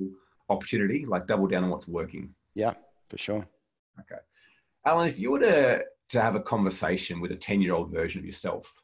opportunity. 0.48 1.06
Like 1.06 1.28
double 1.28 1.48
down 1.48 1.66
on 1.66 1.70
what's 1.70 1.90
working. 1.90 2.34
Yeah, 2.54 2.76
for 3.10 3.18
sure. 3.18 3.46
Okay. 4.00 4.22
Allan, 4.86 5.08
if 5.08 5.18
you 5.18 5.32
were 5.32 5.40
to, 5.40 5.84
to 6.10 6.22
have 6.22 6.36
a 6.36 6.40
conversation 6.40 7.20
with 7.20 7.32
a 7.32 7.36
10 7.36 7.62
year 7.62 7.74
old 7.74 7.92
version 7.92 8.20
of 8.20 8.26
yourself, 8.26 8.82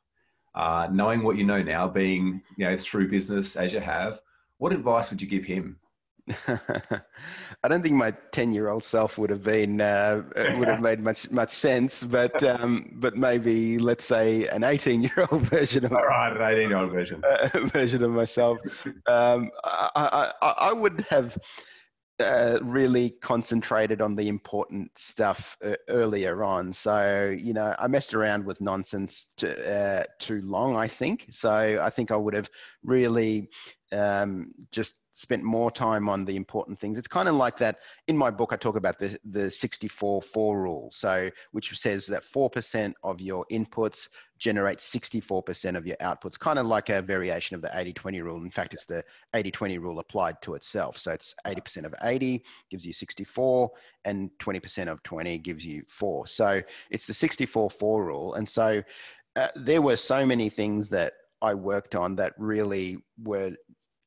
uh, 0.56 0.88
knowing 0.92 1.24
what 1.24 1.38
you 1.38 1.44
know 1.44 1.62
now, 1.62 1.88
being 1.88 2.42
you 2.58 2.70
know 2.70 2.78
through 2.78 3.10
business 3.10 3.56
as 3.56 3.74
you 3.74 3.80
have, 3.80 4.20
what 4.58 4.74
advice 4.74 5.10
would 5.10 5.22
you 5.22 5.28
give 5.28 5.46
him? 5.46 5.78
I 6.48 7.68
don't 7.68 7.82
think 7.82 7.96
my 7.96 8.12
ten-year-old 8.32 8.84
self 8.84 9.18
would 9.18 9.30
have 9.30 9.44
been 9.44 9.82
uh, 9.82 10.24
would 10.58 10.68
have 10.68 10.82
made 10.82 11.00
much 11.00 11.32
much 11.32 11.52
sense, 11.52 12.04
but 12.04 12.44
um, 12.44 12.92
but 12.96 13.18
maybe 13.18 13.80
let's 13.80 14.06
say 14.06 14.48
an 14.48 14.64
eighteen-year-old 14.64 15.42
version 15.50 15.86
of 15.86 15.94
all 15.94 16.06
right, 16.06 16.36
an 16.36 16.42
eighteen-year-old 16.42 16.92
version 16.92 17.24
uh, 17.28 17.50
version 17.74 18.04
of 18.04 18.12
myself. 18.12 18.60
Um, 19.08 19.50
I, 19.64 20.32
I, 20.42 20.48
I 20.58 20.74
would 20.74 21.06
have 21.10 21.38
uh, 22.22 22.60
really 22.62 23.12
concentrated 23.22 24.02
on 24.02 24.16
the 24.16 24.30
important 24.30 24.92
stuff 24.98 25.58
uh, 25.66 25.76
earlier 25.90 26.44
on. 26.44 26.72
So, 26.72 27.36
you 27.38 27.54
know, 27.54 27.76
I 27.78 27.88
messed 27.88 28.14
around 28.14 28.46
with 28.46 28.62
nonsense 28.62 29.28
to, 29.38 29.50
uh, 29.76 30.04
too 30.20 30.42
long, 30.44 30.76
I 30.76 30.88
think. 30.88 31.28
So 31.30 31.52
I 31.52 31.90
think 31.90 32.12
I 32.12 32.16
would 32.16 32.34
have 32.34 32.50
really 32.84 33.50
um, 33.92 34.54
just 34.72 34.96
spent 35.14 35.44
more 35.44 35.72
time 35.72 36.08
on 36.10 36.26
the 36.26 36.36
important 36.36 36.80
things. 36.80 36.98
It's 36.98 37.08
kind 37.08 37.28
of 37.28 37.36
like 37.36 37.58
that. 37.58 37.80
In 38.08 38.18
my 38.18 38.30
book, 38.30 38.54
I 38.54 38.56
talk 38.56 38.76
about 38.76 39.00
the 39.00 39.18
the 39.26 39.48
64-4 39.48 40.24
rule, 40.36 40.90
so 40.94 41.30
which 41.52 41.78
says 41.78 42.06
that 42.08 42.24
four 42.24 42.50
percent 42.50 42.96
of 43.04 43.20
your 43.20 43.46
inputs 43.52 44.08
generate 44.40 44.80
64% 44.80 45.78
of 45.78 45.86
your 45.86 45.98
outputs, 45.98 46.40
kind 46.40 46.58
of 46.58 46.66
like 46.66 46.90
a 46.90 47.00
variation 47.00 47.56
of 47.56 47.62
the 47.62 47.68
80-20 47.68 48.24
rule. 48.24 48.42
In 48.42 48.50
fact, 48.50 48.74
it's 48.74 48.86
the 48.86 49.04
80-20 49.36 49.80
rule 49.80 50.00
applied 50.00 50.42
to 50.42 50.56
itself. 50.56 50.98
So 50.98 51.12
it's 51.12 51.36
80% 51.46 51.86
of 51.86 51.94
80 52.02 52.44
gives 52.72 52.84
you 52.84 52.92
64, 52.92 53.70
and 54.06 54.32
20% 54.40 54.88
of 54.88 55.04
20 55.04 55.38
gives 55.38 55.64
you 55.64 55.84
four. 55.88 56.26
So 56.26 56.60
it's 56.90 57.06
the 57.06 57.14
64-4 57.14 57.82
rule, 58.04 58.34
and 58.34 58.50
so 58.50 58.82
uh, 59.36 59.48
there 59.56 59.82
were 59.82 59.96
so 59.96 60.26
many 60.26 60.50
things 60.50 60.90
that 60.90 61.14
I 61.42 61.54
worked 61.54 61.96
on 61.96 62.16
that 62.18 62.34
really 62.38 62.98
were 63.24 63.56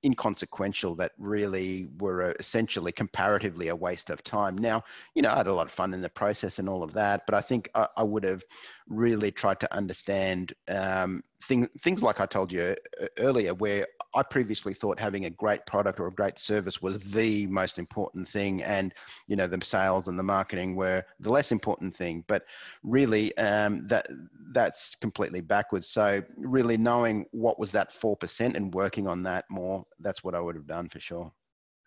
inconsequential 0.05 0.95
that 0.97 1.13
really 1.19 1.89
were 1.99 2.33
essentially 2.39 2.93
comparatively 2.93 3.69
a 3.69 3.77
waste 3.77 4.11
of 4.11 4.23
time. 4.23 4.57
Now, 4.57 4.85
you 5.15 5.23
know, 5.23 5.31
I 5.31 5.37
had 5.37 5.47
a 5.47 5.55
lot 5.55 5.67
of 5.67 5.73
fun 5.73 5.95
in 5.95 6.01
the 6.01 6.09
process 6.09 6.59
and 6.59 6.69
all 6.69 6.83
of 6.83 6.93
that, 6.95 7.23
but 7.27 7.35
I 7.35 7.41
think 7.41 7.71
I, 7.75 7.89
I 7.97 8.03
would 8.03 8.25
have 8.25 8.45
really 8.89 9.31
tried 9.31 9.61
to 9.61 9.75
understand 9.75 10.53
um, 10.69 11.23
thing, 11.45 11.69
things 11.81 12.03
like 12.03 12.21
I 12.21 12.27
told 12.27 12.53
you 12.53 12.77
uh, 13.01 13.07
earlier, 13.19 13.55
where 13.55 13.87
I 14.15 14.23
previously 14.23 14.75
thought 14.75 14.99
having 14.99 15.25
a 15.25 15.31
great 15.31 15.65
product 15.67 16.01
or 16.01 16.07
a 16.07 16.13
great 16.13 16.39
service 16.39 16.81
was 16.81 16.99
the 16.99 17.47
most 17.47 17.79
important 17.79 18.29
thing, 18.29 18.63
and 18.63 18.95
you 19.27 19.37
know 19.37 19.47
the 19.47 19.65
sales 19.65 20.09
and 20.09 20.19
the 20.19 20.23
marketing 20.23 20.77
were 20.77 21.05
the 21.21 21.31
less 21.31 21.53
important 21.53 21.95
thing. 21.95 22.25
But 22.27 22.45
really, 22.83 23.37
um, 23.39 23.87
that 23.89 24.09
that's 24.53 24.95
completely 25.01 25.41
backwards. 25.41 25.89
So 25.89 26.23
really 26.37 26.77
knowing 26.77 27.27
what 27.33 27.59
was 27.59 27.71
that 27.73 27.93
four 27.93 28.17
percent 28.17 28.57
and 28.57 28.73
working 28.75 29.07
on 29.07 29.23
that 29.25 29.45
more, 29.51 29.85
that's 30.01 30.23
what 30.23 30.35
I 30.35 30.41
would 30.41 30.55
have 30.55 30.67
done 30.67 30.89
for 30.89 31.01
sure. 31.01 31.33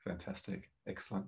Fantastic, 0.05 0.69
excellent. 0.87 1.25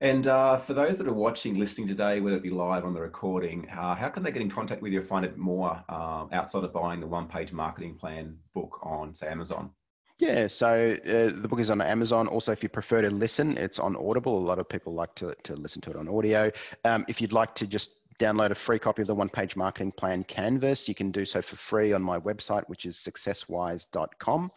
And 0.00 0.26
uh, 0.26 0.58
for 0.58 0.74
those 0.74 0.98
that 0.98 1.08
are 1.08 1.12
watching, 1.12 1.58
listening 1.58 1.88
today, 1.88 2.20
whether 2.20 2.36
it 2.36 2.42
be 2.42 2.50
live 2.50 2.84
on 2.84 2.92
the 2.92 3.00
recording, 3.00 3.66
uh, 3.70 3.94
how 3.94 4.10
can 4.10 4.22
they 4.22 4.30
get 4.30 4.42
in 4.42 4.50
contact 4.50 4.82
with 4.82 4.92
you 4.92 4.98
or 4.98 5.02
find 5.02 5.24
it 5.24 5.38
more 5.38 5.82
uh, 5.88 6.26
outside 6.32 6.64
of 6.64 6.72
buying 6.72 7.00
the 7.00 7.06
one 7.06 7.26
page 7.26 7.50
marketing 7.50 7.94
plan 7.94 8.36
book 8.52 8.78
on, 8.82 9.14
say, 9.14 9.28
Amazon? 9.28 9.70
Yeah, 10.18 10.46
so 10.46 10.96
uh, 11.04 11.40
the 11.40 11.46
book 11.48 11.60
is 11.60 11.68
on 11.68 11.82
Amazon. 11.82 12.26
Also, 12.26 12.50
if 12.50 12.62
you 12.62 12.70
prefer 12.70 13.02
to 13.02 13.10
listen, 13.10 13.58
it's 13.58 13.78
on 13.78 13.96
Audible. 13.96 14.38
A 14.38 14.46
lot 14.46 14.58
of 14.58 14.66
people 14.66 14.94
like 14.94 15.14
to, 15.16 15.34
to 15.42 15.54
listen 15.56 15.82
to 15.82 15.90
it 15.90 15.96
on 15.96 16.08
audio. 16.08 16.50
Um, 16.84 17.04
if 17.06 17.20
you'd 17.20 17.34
like 17.34 17.54
to 17.56 17.66
just 17.66 17.96
download 18.18 18.50
a 18.50 18.54
free 18.54 18.78
copy 18.78 19.02
of 19.02 19.08
the 19.08 19.14
one 19.14 19.28
page 19.28 19.56
marketing 19.56 19.92
plan 19.92 20.24
canvas, 20.24 20.88
you 20.88 20.94
can 20.94 21.10
do 21.10 21.26
so 21.26 21.42
for 21.42 21.56
free 21.56 21.92
on 21.92 22.02
my 22.02 22.18
website, 22.18 22.64
which 22.68 22.86
is 22.86 22.96
successwise.com. 22.96 24.50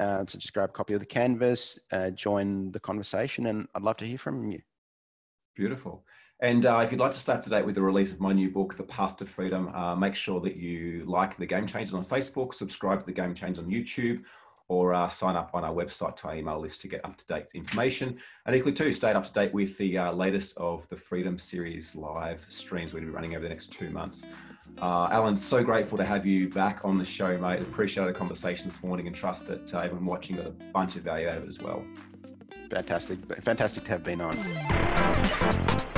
Uh, 0.00 0.24
so 0.26 0.38
just 0.38 0.52
grab 0.52 0.70
a 0.70 0.72
copy 0.72 0.94
of 0.94 1.00
the 1.00 1.06
canvas, 1.06 1.78
uh, 1.92 2.10
join 2.10 2.72
the 2.72 2.80
conversation, 2.80 3.46
and 3.46 3.68
I'd 3.76 3.82
love 3.82 3.98
to 3.98 4.06
hear 4.06 4.18
from 4.18 4.50
you. 4.50 4.60
Beautiful. 5.54 6.04
And 6.40 6.66
uh, 6.66 6.80
if 6.80 6.90
you'd 6.90 7.00
like 7.00 7.12
to 7.12 7.18
stay 7.18 7.34
up 7.34 7.44
to 7.44 7.50
date 7.50 7.64
with 7.64 7.76
the 7.76 7.82
release 7.82 8.10
of 8.10 8.20
my 8.20 8.32
new 8.32 8.50
book, 8.50 8.76
The 8.76 8.82
Path 8.82 9.16
to 9.18 9.26
Freedom, 9.26 9.68
uh, 9.68 9.94
make 9.94 10.16
sure 10.16 10.40
that 10.40 10.56
you 10.56 11.04
like 11.06 11.36
the 11.36 11.46
Game 11.46 11.66
Changers 11.66 11.94
on 11.94 12.04
Facebook, 12.04 12.52
subscribe 12.52 13.00
to 13.00 13.06
the 13.06 13.12
Game 13.12 13.34
Changers 13.34 13.64
on 13.64 13.70
YouTube, 13.70 14.24
or 14.68 14.94
uh, 14.94 15.08
sign 15.08 15.36
up 15.36 15.50
on 15.52 15.64
our 15.64 15.72
website 15.72 16.16
to 16.16 16.28
our 16.28 16.36
email 16.36 16.58
list 16.58 16.80
to 16.80 16.88
get 16.88 17.04
up 17.04 17.16
to 17.16 17.26
date 17.26 17.46
information. 17.54 18.16
And 18.46 18.56
equally, 18.56 18.72
too, 18.72 18.92
stay 18.92 19.12
up 19.12 19.24
to 19.24 19.32
date 19.32 19.52
with 19.52 19.76
the 19.78 19.98
uh, 19.98 20.12
latest 20.12 20.56
of 20.56 20.88
the 20.88 20.96
Freedom 20.96 21.38
Series 21.38 21.94
live 21.94 22.44
streams 22.48 22.92
we're 22.92 23.00
going 23.00 23.06
to 23.06 23.12
be 23.12 23.14
running 23.14 23.34
over 23.34 23.42
the 23.42 23.48
next 23.48 23.72
two 23.72 23.90
months. 23.90 24.26
Uh, 24.80 25.08
Allan, 25.10 25.36
so 25.36 25.62
grateful 25.62 25.98
to 25.98 26.04
have 26.04 26.26
you 26.26 26.48
back 26.48 26.84
on 26.84 26.98
the 26.98 27.04
show, 27.04 27.36
mate. 27.38 27.60
Appreciate 27.60 28.06
the 28.06 28.12
conversation 28.12 28.68
this 28.68 28.82
morning 28.82 29.06
and 29.06 29.14
trust 29.14 29.46
that 29.46 29.72
uh, 29.74 29.78
everyone 29.78 30.04
watching 30.06 30.36
got 30.36 30.46
a 30.46 30.50
bunch 30.50 30.96
of 30.96 31.02
value 31.02 31.28
out 31.28 31.38
of 31.38 31.44
it 31.44 31.48
as 31.48 31.60
well. 31.60 31.84
Fantastic. 32.70 33.18
Fantastic 33.42 33.84
to 33.84 33.90
have 33.90 34.02
been 34.02 34.20
on. 34.20 35.93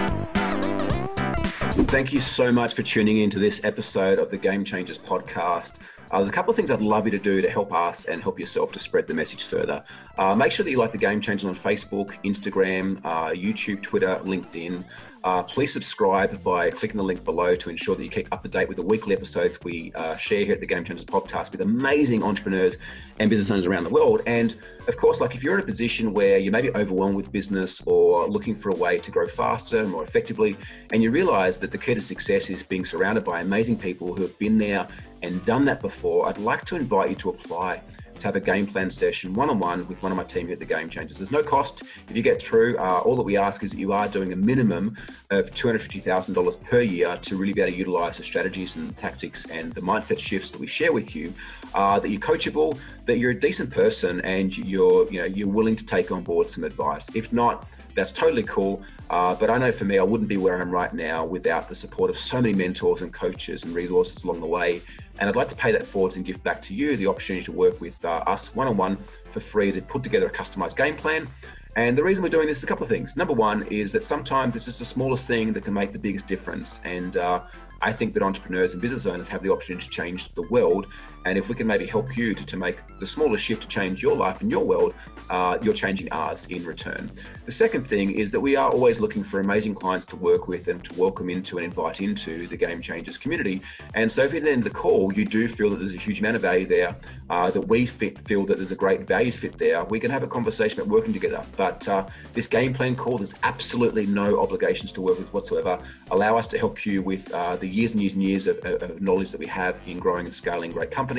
Thank 1.84 2.12
you 2.12 2.22
so 2.22 2.50
much 2.50 2.72
for 2.72 2.82
tuning 2.82 3.18
in 3.18 3.28
to 3.28 3.38
this 3.38 3.60
episode 3.62 4.18
of 4.18 4.30
the 4.30 4.38
Game 4.38 4.64
Changers 4.64 4.96
podcast. 4.96 5.74
Uh, 6.10 6.18
there's 6.18 6.30
a 6.30 6.32
couple 6.32 6.50
of 6.50 6.56
things 6.56 6.70
I'd 6.70 6.80
love 6.80 7.04
you 7.04 7.10
to 7.10 7.18
do 7.18 7.42
to 7.42 7.50
help 7.50 7.70
us 7.72 8.06
and 8.06 8.22
help 8.22 8.40
yourself 8.40 8.72
to 8.72 8.78
spread 8.78 9.06
the 9.06 9.12
message 9.12 9.44
further. 9.44 9.84
Uh, 10.16 10.34
make 10.34 10.52
sure 10.52 10.64
that 10.64 10.70
you 10.70 10.78
like 10.78 10.92
the 10.92 10.98
Game 10.98 11.20
Changers 11.20 11.44
on 11.44 11.54
Facebook, 11.54 12.14
Instagram, 12.24 12.98
uh, 13.04 13.30
YouTube, 13.30 13.82
Twitter, 13.82 14.18
LinkedIn. 14.24 14.84
Uh, 15.24 15.42
please 15.42 15.72
subscribe 15.72 16.42
by 16.42 16.70
clicking 16.70 16.96
the 16.96 17.02
link 17.02 17.24
below 17.24 17.54
to 17.54 17.70
ensure 17.70 17.96
that 17.96 18.04
you 18.04 18.10
keep 18.10 18.32
up 18.32 18.42
to 18.42 18.48
date 18.48 18.68
with 18.68 18.76
the 18.76 18.82
weekly 18.82 19.14
episodes 19.14 19.58
we 19.64 19.92
uh, 19.94 20.14
share 20.16 20.44
here 20.44 20.54
at 20.54 20.60
the 20.60 20.66
Game 20.66 20.84
Changers 20.84 21.04
podcast 21.04 21.50
with 21.52 21.60
amazing 21.62 22.22
entrepreneurs 22.22 22.76
and 23.18 23.28
business 23.28 23.50
owners 23.50 23.66
around 23.66 23.84
the 23.84 23.90
world. 23.90 24.22
And 24.26 24.54
of 24.86 24.96
course, 24.96 25.20
like 25.20 25.34
if 25.34 25.42
you're 25.42 25.54
in 25.54 25.60
a 25.60 25.66
position 25.66 26.12
where 26.12 26.38
you 26.38 26.50
may 26.50 26.62
be 26.62 26.70
overwhelmed 26.70 27.16
with 27.16 27.32
business 27.32 27.82
or 27.86 28.28
looking 28.28 28.54
for 28.54 28.70
a 28.70 28.76
way 28.76 28.98
to 28.98 29.10
grow 29.10 29.26
faster, 29.26 29.78
and 29.78 29.90
more 29.90 30.02
effectively, 30.02 30.56
and 30.92 31.02
you 31.02 31.10
realize 31.10 31.58
that 31.58 31.70
the 31.70 31.78
key 31.78 31.94
to 31.94 32.00
success 32.00 32.48
is 32.50 32.62
being 32.62 32.84
surrounded 32.84 33.24
by 33.24 33.40
amazing 33.40 33.78
people 33.78 34.14
who 34.14 34.22
have 34.22 34.38
been 34.38 34.58
there 34.58 34.86
and 35.22 35.44
done 35.44 35.64
that 35.64 35.80
before, 35.80 36.28
I'd 36.28 36.38
like 36.38 36.64
to 36.66 36.76
invite 36.76 37.10
you 37.10 37.16
to 37.16 37.30
apply 37.30 37.82
to 38.20 38.26
have 38.26 38.36
a 38.36 38.40
game 38.40 38.66
plan 38.66 38.90
session 38.90 39.34
one 39.34 39.50
on 39.50 39.58
one 39.58 39.86
with 39.88 40.02
one 40.02 40.12
of 40.12 40.16
my 40.16 40.24
team 40.24 40.46
here 40.46 40.54
at 40.54 40.58
the 40.58 40.64
Game 40.64 40.88
Changers. 40.88 41.18
There's 41.18 41.30
no 41.30 41.42
cost 41.42 41.82
if 42.08 42.16
you 42.16 42.22
get 42.22 42.40
through. 42.40 42.78
Uh, 42.78 43.00
all 43.04 43.16
that 43.16 43.22
we 43.22 43.36
ask 43.36 43.62
is 43.62 43.72
that 43.72 43.78
you 43.78 43.92
are 43.92 44.08
doing 44.08 44.32
a 44.32 44.36
minimum 44.36 44.96
of 45.30 45.50
$250,000 45.52 46.62
per 46.64 46.80
year 46.80 47.16
to 47.16 47.36
really 47.36 47.52
be 47.52 47.60
able 47.60 47.72
to 47.72 47.78
utilize 47.78 48.16
the 48.16 48.22
strategies 48.24 48.76
and 48.76 48.88
the 48.88 48.94
tactics 48.94 49.46
and 49.46 49.72
the 49.74 49.80
mindset 49.80 50.18
shifts 50.18 50.50
that 50.50 50.60
we 50.60 50.66
share 50.66 50.92
with 50.92 51.14
you. 51.14 51.32
Uh, 51.74 51.98
that 51.98 52.08
you're 52.08 52.20
coachable, 52.20 52.78
that 53.04 53.18
you're 53.18 53.32
a 53.32 53.38
decent 53.38 53.70
person, 53.70 54.20
and 54.22 54.56
you're 54.56 55.10
you 55.10 55.20
know 55.20 55.26
you're 55.26 55.48
willing 55.48 55.76
to 55.76 55.84
take 55.84 56.10
on 56.10 56.22
board 56.22 56.48
some 56.48 56.64
advice. 56.64 57.08
If 57.14 57.32
not, 57.32 57.68
that's 57.94 58.12
totally 58.12 58.44
cool. 58.44 58.82
Uh, 59.10 59.34
but 59.34 59.50
I 59.50 59.58
know 59.58 59.72
for 59.72 59.84
me, 59.84 59.98
I 59.98 60.02
wouldn't 60.02 60.28
be 60.28 60.36
where 60.36 60.60
I'm 60.60 60.70
right 60.70 60.92
now 60.92 61.24
without 61.24 61.68
the 61.68 61.74
support 61.74 62.10
of 62.10 62.18
so 62.18 62.40
many 62.40 62.54
mentors 62.54 63.02
and 63.02 63.12
coaches 63.12 63.64
and 63.64 63.74
resources 63.74 64.24
along 64.24 64.40
the 64.40 64.46
way. 64.46 64.82
And 65.18 65.28
I'd 65.28 65.36
like 65.36 65.48
to 65.48 65.56
pay 65.56 65.72
that 65.72 65.86
forwards 65.86 66.16
and 66.16 66.24
give 66.24 66.42
back 66.42 66.60
to 66.62 66.74
you 66.74 66.96
the 66.96 67.06
opportunity 67.06 67.44
to 67.44 67.52
work 67.52 67.80
with 67.80 68.04
uh, 68.04 68.24
us 68.26 68.54
one 68.54 68.68
on 68.68 68.76
one 68.76 68.96
for 69.28 69.40
free 69.40 69.72
to 69.72 69.80
put 69.80 70.02
together 70.02 70.26
a 70.26 70.32
customized 70.32 70.76
game 70.76 70.96
plan. 70.96 71.28
And 71.76 71.96
the 71.96 72.02
reason 72.02 72.22
we're 72.22 72.30
doing 72.30 72.46
this 72.46 72.58
is 72.58 72.64
a 72.64 72.66
couple 72.66 72.84
of 72.84 72.88
things. 72.88 73.16
Number 73.16 73.34
one 73.34 73.66
is 73.68 73.92
that 73.92 74.04
sometimes 74.04 74.56
it's 74.56 74.64
just 74.64 74.78
the 74.78 74.86
smallest 74.86 75.28
thing 75.28 75.52
that 75.52 75.64
can 75.64 75.74
make 75.74 75.92
the 75.92 75.98
biggest 75.98 76.26
difference. 76.26 76.80
And 76.84 77.18
uh, 77.18 77.42
I 77.82 77.92
think 77.92 78.14
that 78.14 78.22
entrepreneurs 78.22 78.72
and 78.72 78.80
business 78.80 79.04
owners 79.04 79.28
have 79.28 79.42
the 79.42 79.52
opportunity 79.52 79.84
to 79.84 79.90
change 79.90 80.34
the 80.34 80.42
world. 80.48 80.86
And 81.26 81.36
if 81.36 81.48
we 81.48 81.56
can 81.56 81.66
maybe 81.66 81.86
help 81.86 82.16
you 82.16 82.34
to, 82.34 82.46
to 82.46 82.56
make 82.56 82.76
the 83.00 83.06
smallest 83.06 83.44
shift 83.44 83.62
to 83.62 83.68
change 83.68 84.00
your 84.00 84.14
life 84.14 84.42
and 84.42 84.50
your 84.50 84.64
world, 84.64 84.94
uh, 85.28 85.58
you're 85.60 85.74
changing 85.74 86.10
ours 86.12 86.46
in 86.46 86.64
return. 86.64 87.10
The 87.46 87.52
second 87.52 87.82
thing 87.82 88.12
is 88.12 88.30
that 88.30 88.40
we 88.40 88.54
are 88.54 88.70
always 88.70 89.00
looking 89.00 89.24
for 89.24 89.40
amazing 89.40 89.74
clients 89.74 90.06
to 90.06 90.16
work 90.16 90.46
with 90.46 90.68
and 90.68 90.84
to 90.84 90.94
welcome 90.94 91.28
into 91.28 91.58
and 91.58 91.64
invite 91.64 92.00
into 92.00 92.46
the 92.46 92.56
Game 92.56 92.80
Changers 92.80 93.18
community. 93.18 93.60
And 93.94 94.10
so, 94.10 94.22
if 94.22 94.34
at 94.34 94.44
the 94.44 94.50
end 94.50 94.66
of 94.66 94.72
the 94.72 94.78
call 94.78 95.12
you 95.14 95.24
do 95.24 95.48
feel 95.48 95.70
that 95.70 95.78
there's 95.78 95.94
a 95.94 95.98
huge 95.98 96.20
amount 96.20 96.36
of 96.36 96.42
value 96.42 96.66
there, 96.66 96.96
uh, 97.30 97.50
that 97.50 97.60
we 97.60 97.86
fit, 97.86 98.18
feel 98.26 98.44
that 98.46 98.56
there's 98.56 98.72
a 98.72 98.76
great 98.76 99.06
values 99.06 99.36
fit 99.36 99.58
there, 99.58 99.84
we 99.84 99.98
can 99.98 100.10
have 100.10 100.22
a 100.22 100.28
conversation 100.28 100.80
about 100.80 100.92
working 100.92 101.12
together. 101.12 101.44
But 101.56 101.86
uh, 101.88 102.06
this 102.32 102.46
game 102.46 102.72
plan 102.72 102.94
call, 102.94 103.18
there's 103.18 103.34
absolutely 103.42 104.06
no 104.06 104.40
obligations 104.40 104.92
to 104.92 105.00
work 105.00 105.18
with 105.18 105.32
whatsoever. 105.32 105.78
Allow 106.12 106.38
us 106.38 106.46
to 106.48 106.58
help 106.58 106.86
you 106.86 107.02
with 107.02 107.32
uh, 107.32 107.56
the 107.56 107.66
years 107.66 107.92
and 107.92 108.00
years 108.00 108.14
and 108.14 108.22
years 108.22 108.46
of, 108.46 108.64
of, 108.64 109.00
knowledge 109.00 109.30
that 109.30 109.38
we 109.38 109.46
have 109.46 109.76
in 109.86 109.98
growing 109.98 110.26
and 110.26 110.34
scaling 110.34 110.70
great 110.70 110.90
companies. 110.90 111.15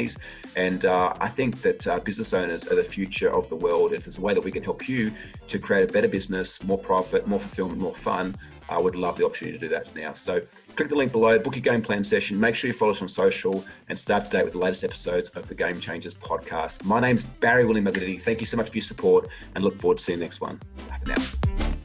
And 0.56 0.86
uh, 0.86 1.14
I 1.20 1.30
think 1.30 1.62
that 1.62 1.88
uh, 1.88 2.00
business 2.00 2.34
owners 2.34 2.68
are 2.68 2.76
the 2.76 2.84
future 2.84 3.32
of 3.34 3.48
the 3.50 3.56
world 3.56 3.94
if 3.94 4.04
there's 4.06 4.18
a 4.18 4.22
way 4.22 4.34
that 4.34 4.44
we 4.44 4.52
can 4.52 4.64
help 4.64 4.88
you 4.88 5.12
to 5.48 5.60
create 5.60 5.90
a 5.90 5.94
better 5.94 6.08
business, 6.08 6.64
more 6.64 6.78
profit, 6.78 7.28
more 7.28 7.40
fulfillment, 7.40 7.80
more 7.80 7.94
fun, 7.94 8.36
I 8.70 8.80
would 8.80 8.96
love 8.96 9.18
the 9.18 9.26
opportunity 9.26 9.58
to 9.58 9.68
do 9.68 9.70
that 9.74 9.96
now. 9.96 10.14
So 10.14 10.42
click 10.76 10.90
the 10.90 10.96
link 10.96 11.12
below, 11.12 11.40
book 11.40 11.56
your 11.56 11.62
game 11.62 11.82
plan 11.82 12.04
session. 12.04 12.40
Make 12.40 12.56
sure 12.56 12.68
you 12.68 12.74
follow 12.74 12.92
us 12.92 13.02
on 13.02 13.08
social 13.08 13.64
and 13.90 13.98
start 13.98 14.26
to 14.26 14.32
date 14.32 14.44
with 14.44 14.54
the 14.54 14.60
latest 14.60 14.84
episodes 14.84 15.30
of 15.30 15.48
the 15.48 15.56
Game 15.56 15.80
Changers 15.80 16.14
podcast. 16.14 16.84
My 16.84 17.00
name's 17.00 17.24
Barry 17.24 17.66
William 17.66 17.86
Maglidi. 17.86 18.22
Thank 18.22 18.40
you 18.42 18.46
so 18.46 18.58
much 18.58 18.70
for 18.70 18.76
your 18.76 18.82
support 18.82 19.30
and 19.56 19.64
look 19.64 19.78
forward 19.78 20.00
to 20.00 20.04
seeing 20.04 20.20
you 20.20 20.26
next 20.26 20.42
one. 20.42 20.60
Bye 20.90 21.00
for 21.02 21.10
now. 21.10 21.77